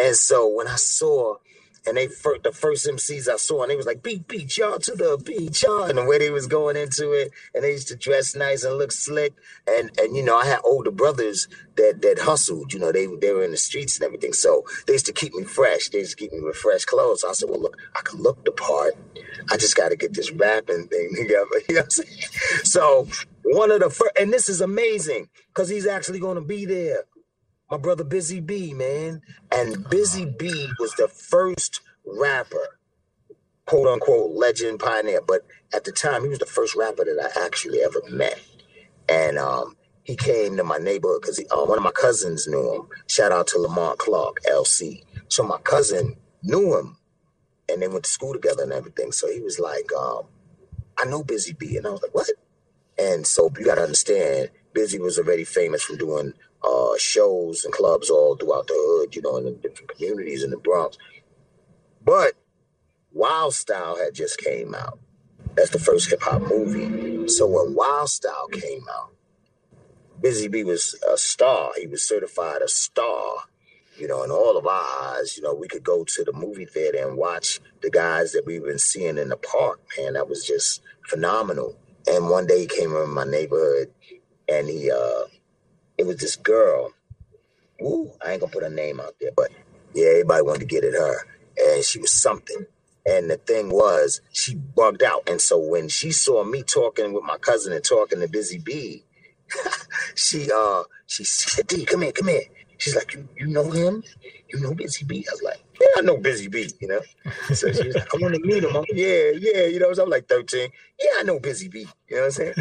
And 0.00 0.16
so 0.16 0.48
when 0.48 0.68
I 0.68 0.76
saw, 0.76 1.36
and 1.86 1.96
they 1.96 2.08
fir- 2.08 2.38
the 2.38 2.52
first 2.52 2.86
MCs 2.86 3.28
I 3.28 3.36
saw, 3.36 3.62
and 3.62 3.70
they 3.70 3.76
was 3.76 3.86
like, 3.86 4.02
beat, 4.02 4.26
beat 4.26 4.56
y'all 4.56 4.78
to 4.78 4.92
the 4.92 5.20
beat, 5.22 5.62
y'all. 5.62 5.84
And 5.84 5.98
the 5.98 6.04
way 6.04 6.18
they 6.18 6.30
was 6.30 6.46
going 6.46 6.76
into 6.76 7.12
it, 7.12 7.30
and 7.54 7.62
they 7.62 7.72
used 7.72 7.88
to 7.88 7.96
dress 7.96 8.34
nice 8.34 8.64
and 8.64 8.76
look 8.76 8.92
slick. 8.92 9.34
And 9.66 9.90
and 9.98 10.16
you 10.16 10.22
know, 10.22 10.36
I 10.36 10.46
had 10.46 10.60
older 10.64 10.90
brothers 10.90 11.48
that 11.76 12.02
that 12.02 12.20
hustled. 12.20 12.72
You 12.72 12.80
know, 12.80 12.92
they 12.92 13.06
they 13.06 13.32
were 13.32 13.44
in 13.44 13.50
the 13.50 13.56
streets 13.56 13.96
and 13.96 14.04
everything. 14.04 14.32
So 14.32 14.64
they 14.86 14.94
used 14.94 15.06
to 15.06 15.12
keep 15.12 15.34
me 15.34 15.44
fresh. 15.44 15.88
They 15.88 15.98
used 15.98 16.12
to 16.12 16.16
keep 16.16 16.32
me 16.32 16.40
with 16.40 16.56
fresh 16.56 16.84
clothes. 16.84 17.20
So 17.22 17.30
I 17.30 17.32
said, 17.32 17.50
well, 17.50 17.60
look, 17.60 17.76
I 17.94 18.00
can 18.02 18.20
look 18.20 18.44
the 18.44 18.52
part. 18.52 18.94
I 19.50 19.56
just 19.56 19.76
got 19.76 19.90
to 19.90 19.96
get 19.96 20.14
this 20.14 20.30
rapping 20.32 20.88
thing 20.88 21.10
together. 21.16 21.46
You 21.68 21.74
know 21.76 21.80
what 21.80 21.84
I'm 21.84 21.90
saying? 21.90 22.64
So 22.64 23.08
one 23.44 23.70
of 23.70 23.80
the 23.80 23.90
first, 23.90 24.12
and 24.18 24.32
this 24.32 24.48
is 24.48 24.60
amazing 24.60 25.28
because 25.48 25.68
he's 25.68 25.86
actually 25.86 26.20
going 26.20 26.36
to 26.36 26.40
be 26.40 26.64
there. 26.64 27.04
My 27.74 27.78
brother 27.78 28.04
Busy 28.04 28.38
Bee, 28.38 28.72
man. 28.72 29.20
And 29.50 29.90
Busy 29.90 30.24
Bee 30.26 30.70
was 30.78 30.92
the 30.92 31.08
first 31.08 31.80
rapper, 32.06 32.78
quote 33.66 33.88
unquote, 33.88 34.30
legend 34.30 34.78
pioneer. 34.78 35.20
But 35.20 35.44
at 35.74 35.82
the 35.82 35.90
time, 35.90 36.22
he 36.22 36.28
was 36.28 36.38
the 36.38 36.46
first 36.46 36.76
rapper 36.76 37.04
that 37.04 37.32
I 37.36 37.44
actually 37.44 37.80
ever 37.82 38.00
met. 38.08 38.40
And 39.08 39.38
um, 39.38 39.76
he 40.04 40.14
came 40.14 40.56
to 40.56 40.62
my 40.62 40.78
neighborhood 40.78 41.22
because 41.22 41.40
uh, 41.40 41.64
one 41.64 41.76
of 41.76 41.82
my 41.82 41.90
cousins 41.90 42.46
knew 42.46 42.74
him. 42.76 42.88
Shout 43.08 43.32
out 43.32 43.48
to 43.48 43.58
Lamont 43.58 43.98
Clark, 43.98 44.36
LC. 44.48 45.02
So 45.26 45.42
my 45.42 45.58
cousin 45.58 46.14
knew 46.44 46.78
him 46.78 46.98
and 47.68 47.82
they 47.82 47.88
went 47.88 48.04
to 48.04 48.10
school 48.10 48.34
together 48.34 48.62
and 48.62 48.72
everything. 48.72 49.10
So 49.10 49.28
he 49.28 49.40
was 49.40 49.58
like, 49.58 49.92
um, 49.92 50.26
I 50.96 51.06
know 51.06 51.24
Busy 51.24 51.54
Bee. 51.54 51.76
And 51.76 51.88
I 51.88 51.90
was 51.90 52.02
like, 52.02 52.14
what? 52.14 52.30
And 52.96 53.26
so 53.26 53.50
you 53.58 53.64
got 53.64 53.74
to 53.74 53.82
understand, 53.82 54.50
Busy 54.72 55.00
was 55.00 55.18
already 55.18 55.42
famous 55.42 55.82
for 55.82 55.96
doing 55.96 56.34
uh, 56.64 56.96
shows 56.98 57.64
and 57.64 57.72
clubs 57.72 58.10
all 58.10 58.36
throughout 58.36 58.66
the 58.66 58.74
hood, 58.76 59.14
you 59.14 59.22
know, 59.22 59.36
in 59.36 59.44
the 59.44 59.50
different 59.52 59.90
communities 59.90 60.42
in 60.42 60.50
the 60.50 60.56
Bronx. 60.56 60.96
But 62.04 62.34
Wild 63.12 63.54
Style 63.54 63.96
had 63.96 64.14
just 64.14 64.38
came 64.38 64.74
out. 64.74 64.98
That's 65.54 65.70
the 65.70 65.78
first 65.78 66.10
hip 66.10 66.22
hop 66.22 66.42
movie. 66.42 67.28
So 67.28 67.46
when 67.46 67.74
Wild 67.74 68.10
Style 68.10 68.48
came 68.48 68.84
out, 68.92 69.14
Busy 70.20 70.48
Bee 70.48 70.64
was 70.64 70.98
a 71.10 71.16
star. 71.16 71.72
He 71.78 71.86
was 71.86 72.06
certified 72.06 72.62
a 72.62 72.68
star. 72.68 73.36
You 73.96 74.08
know, 74.08 74.24
in 74.24 74.30
all 74.30 74.56
of 74.56 74.66
our 74.66 75.14
eyes, 75.14 75.36
you 75.36 75.42
know, 75.42 75.54
we 75.54 75.68
could 75.68 75.84
go 75.84 76.02
to 76.02 76.24
the 76.24 76.32
movie 76.32 76.64
theater 76.64 77.06
and 77.06 77.16
watch 77.16 77.60
the 77.82 77.90
guys 77.90 78.32
that 78.32 78.44
we've 78.44 78.64
been 78.64 78.78
seeing 78.78 79.18
in 79.18 79.28
the 79.28 79.36
park. 79.36 79.80
Man, 79.96 80.14
that 80.14 80.28
was 80.28 80.44
just 80.44 80.82
phenomenal. 81.06 81.76
And 82.08 82.28
one 82.28 82.46
day 82.46 82.60
he 82.60 82.66
came 82.66 82.94
in 82.96 83.10
my 83.10 83.24
neighborhood 83.24 83.92
and 84.48 84.68
he 84.68 84.90
uh 84.90 85.24
it 85.98 86.06
was 86.06 86.18
this 86.18 86.36
girl. 86.36 86.92
Ooh, 87.82 88.12
I 88.24 88.32
ain't 88.32 88.40
gonna 88.40 88.52
put 88.52 88.62
her 88.62 88.70
name 88.70 89.00
out 89.00 89.14
there, 89.20 89.32
but 89.36 89.50
yeah, 89.94 90.08
everybody 90.08 90.42
wanted 90.42 90.60
to 90.60 90.66
get 90.66 90.84
at 90.84 90.94
her. 90.94 91.26
And 91.58 91.84
she 91.84 92.00
was 92.00 92.12
something. 92.12 92.66
And 93.06 93.30
the 93.30 93.36
thing 93.36 93.70
was, 93.70 94.20
she 94.32 94.54
bugged 94.54 95.02
out. 95.02 95.28
And 95.28 95.40
so 95.40 95.58
when 95.58 95.88
she 95.88 96.12
saw 96.12 96.44
me 96.44 96.62
talking 96.62 97.12
with 97.12 97.24
my 97.24 97.38
cousin 97.38 97.72
and 97.72 97.84
talking 97.84 98.20
to 98.20 98.28
Busy 98.28 98.58
Bee, 98.58 99.04
she 100.16 100.50
uh 100.54 100.84
she 101.06 101.24
said, 101.24 101.66
D, 101.66 101.84
come 101.84 102.02
here, 102.02 102.12
come 102.12 102.28
here. 102.28 102.44
She's 102.78 102.96
like, 102.96 103.14
you, 103.14 103.28
you 103.38 103.46
know 103.48 103.70
him? 103.70 104.04
You 104.52 104.60
know 104.60 104.74
Busy 104.74 105.04
Bee? 105.04 105.26
I 105.28 105.32
was 105.32 105.42
like, 105.42 105.63
yeah, 105.80 105.88
I 105.98 106.00
know 106.02 106.16
Busy 106.16 106.48
Bee, 106.48 106.70
you 106.80 106.88
know? 106.88 107.00
So 107.54 107.72
she 107.72 107.86
was 107.88 107.96
like, 107.96 108.14
I 108.14 108.18
want 108.18 108.34
to 108.34 108.40
meet 108.40 108.64
him. 108.64 108.76
I'm 108.76 108.84
yeah, 108.92 109.30
yeah, 109.36 109.66
you 109.66 109.78
know, 109.80 109.92
so 109.92 110.04
I'm 110.04 110.10
like 110.10 110.28
13. 110.28 110.68
Yeah, 111.02 111.10
I 111.18 111.22
know 111.24 111.38
Busy 111.40 111.68
Bee. 111.68 111.86
You 112.08 112.16
know 112.16 112.22
what 112.22 112.24
I'm 112.26 112.30
saying? 112.30 112.54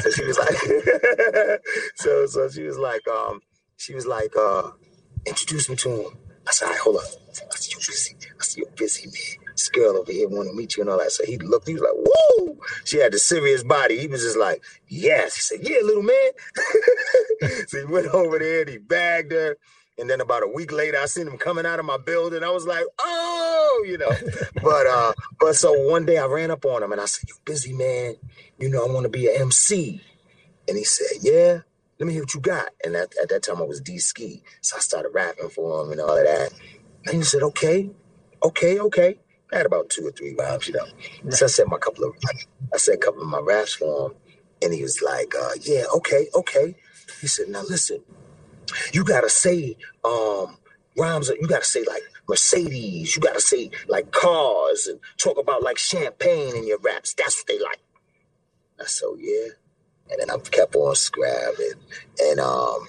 so 0.00 0.10
she 0.10 0.24
was 0.24 0.38
like, 0.38 1.60
so 1.96 2.26
so 2.26 2.48
she 2.48 2.62
was 2.62 2.78
like, 2.78 3.06
um, 3.08 3.40
she 3.76 3.94
was 3.94 4.06
like, 4.06 4.32
uh, 4.36 4.70
introduce 5.26 5.68
me 5.68 5.76
to 5.76 5.90
him. 5.90 6.16
I 6.46 6.52
said, 6.52 6.68
hold 6.82 6.96
up. 6.96 7.02
I 7.52 7.56
see 7.56 7.72
you 7.72 7.78
busy. 7.78 8.16
I 8.18 8.42
said, 8.42 8.58
you're 8.58 8.70
busy, 8.76 9.06
man. 9.06 9.46
This 9.54 9.68
girl 9.68 9.98
over 9.98 10.10
here 10.10 10.28
want 10.28 10.48
to 10.48 10.54
meet 10.54 10.76
you 10.76 10.82
and 10.82 10.90
all 10.90 10.98
that. 10.98 11.12
So 11.12 11.24
he 11.24 11.36
looked, 11.38 11.68
he 11.68 11.74
was 11.74 11.82
like, 11.82 11.92
whoa. 11.94 12.56
She 12.84 12.98
had 12.98 13.12
the 13.12 13.18
serious 13.18 13.62
body. 13.62 13.98
He 13.98 14.06
was 14.06 14.22
just 14.22 14.38
like, 14.38 14.62
yes. 14.88 15.36
He 15.36 15.42
said, 15.42 15.68
yeah, 15.68 15.78
little 15.82 16.02
man. 16.02 16.30
so 17.68 17.78
he 17.78 17.92
went 17.92 18.06
over 18.08 18.38
there 18.38 18.62
and 18.62 18.70
he 18.70 18.78
bagged 18.78 19.32
her. 19.32 19.56
And 20.00 20.08
then 20.08 20.20
about 20.20 20.42
a 20.42 20.48
week 20.48 20.72
later, 20.72 20.98
I 20.98 21.06
seen 21.06 21.26
him 21.26 21.36
coming 21.36 21.66
out 21.66 21.78
of 21.78 21.84
my 21.84 21.98
building. 21.98 22.42
I 22.42 22.50
was 22.50 22.66
like, 22.66 22.84
oh, 22.98 23.84
you 23.86 23.98
know. 23.98 24.10
but 24.62 24.86
uh, 24.86 25.12
but 25.38 25.54
so 25.54 25.72
one 25.88 26.06
day 26.06 26.16
I 26.18 26.26
ran 26.26 26.50
up 26.50 26.64
on 26.64 26.82
him 26.82 26.92
and 26.92 27.00
I 27.00 27.04
said, 27.04 27.28
You 27.28 27.34
busy 27.44 27.74
man? 27.74 28.16
You 28.58 28.70
know, 28.70 28.84
I 28.84 28.90
want 28.90 29.04
to 29.04 29.10
be 29.10 29.28
an 29.28 29.42
MC. 29.42 30.00
And 30.66 30.78
he 30.78 30.84
said, 30.84 31.18
Yeah, 31.20 31.60
let 31.98 32.06
me 32.06 32.14
hear 32.14 32.22
what 32.22 32.34
you 32.34 32.40
got. 32.40 32.70
And 32.82 32.96
at, 32.96 33.12
at 33.22 33.28
that 33.28 33.42
time 33.42 33.58
I 33.58 33.64
was 33.64 33.80
D 33.80 33.98
ski. 33.98 34.42
So 34.62 34.76
I 34.76 34.80
started 34.80 35.10
rapping 35.12 35.50
for 35.50 35.84
him 35.84 35.92
and 35.92 36.00
all 36.00 36.16
of 36.16 36.24
that. 36.24 36.52
And 37.06 37.16
he 37.16 37.22
said, 37.22 37.42
Okay, 37.42 37.90
okay, 38.42 38.78
okay. 38.78 39.18
I 39.52 39.56
had 39.58 39.66
about 39.66 39.90
two 39.90 40.06
or 40.06 40.12
three 40.12 40.34
rhymes, 40.34 40.68
you 40.68 40.74
know. 40.74 40.86
So 41.30 41.46
I 41.46 41.48
said 41.48 41.66
my 41.68 41.78
couple 41.78 42.04
of 42.04 42.14
I 42.72 42.78
said 42.78 42.94
a 42.94 42.98
couple 42.98 43.22
of 43.22 43.28
my 43.28 43.40
raps 43.40 43.74
for 43.74 44.06
him. 44.06 44.16
And 44.62 44.74
he 44.74 44.82
was 44.82 45.00
like, 45.02 45.34
uh, 45.34 45.52
yeah, 45.62 45.84
okay, 45.96 46.28
okay. 46.34 46.76
He 47.20 47.26
said, 47.26 47.48
now 47.48 47.62
listen, 47.62 48.02
you 48.92 49.04
gotta 49.04 49.30
say 49.30 49.76
um 50.04 50.56
rhymes 50.96 51.30
you 51.40 51.46
gotta 51.48 51.64
say 51.64 51.84
like 51.84 52.02
Mercedes, 52.28 53.16
you 53.16 53.22
gotta 53.22 53.40
say 53.40 53.70
like 53.88 54.12
cars 54.12 54.86
and 54.86 55.00
talk 55.18 55.38
about 55.38 55.62
like 55.62 55.78
champagne 55.78 56.56
in 56.56 56.66
your 56.66 56.78
raps. 56.78 57.14
That's 57.14 57.38
what 57.40 57.46
they 57.48 57.58
like. 57.58 57.80
I 58.80 58.84
said, 58.84 59.06
oh, 59.08 59.16
yeah. 59.20 59.48
And 60.10 60.20
then 60.20 60.30
I 60.30 60.38
kept 60.38 60.74
on 60.76 60.94
scribbling. 60.94 61.74
And 62.20 62.40
um 62.40 62.88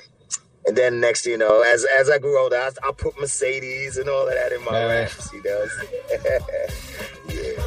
and 0.65 0.78
then 0.78 1.00
next 1.00 1.26
you 1.26 1.38
know, 1.38 1.62
as 1.62 1.86
as 1.86 2.10
I 2.10 2.20
grew 2.20 2.39
older, 2.39 2.58
I, 2.58 2.70
I 2.88 2.91
put 2.91 3.20
Mercedes 3.20 3.98
and 3.98 4.10
all 4.10 4.28
of 4.28 4.34
that 4.34 4.52
in 4.52 4.63
my 4.63 4.72
Yeah, 4.74 4.88
man. 4.88 5.04
raps, 5.04 5.34
you 5.34 5.44
know. 5.44 5.67
yeah. 7.30 7.63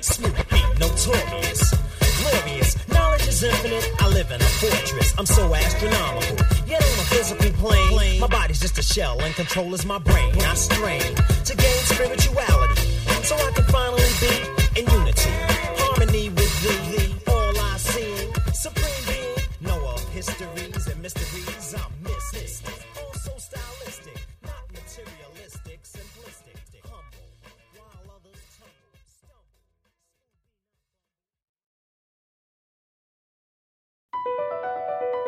Snoop 0.00 0.36
B, 0.50 0.62
notorious, 0.78 1.74
glorious. 2.20 2.85
Is 3.36 3.42
infinite. 3.42 3.90
I 3.98 4.08
live 4.08 4.30
in 4.30 4.40
a 4.40 4.44
fortress. 4.44 5.12
I'm 5.18 5.26
so 5.26 5.54
astronomical. 5.54 6.36
Yet 6.66 6.82
on 6.82 6.88
a 6.88 7.06
physical 7.12 7.50
plane, 7.50 8.18
my 8.18 8.26
body's 8.28 8.60
just 8.60 8.78
a 8.78 8.82
shell 8.82 9.20
and 9.20 9.34
control 9.34 9.74
is 9.74 9.84
my 9.84 9.98
brain. 9.98 10.32
I 10.40 10.54
strain 10.54 11.02
to 11.44 11.54
gain 11.54 11.76
spirituality, 11.84 12.80
so 13.24 13.36
I 13.36 13.50
can 13.54 13.64
finally 13.64 14.04
be 14.22 14.55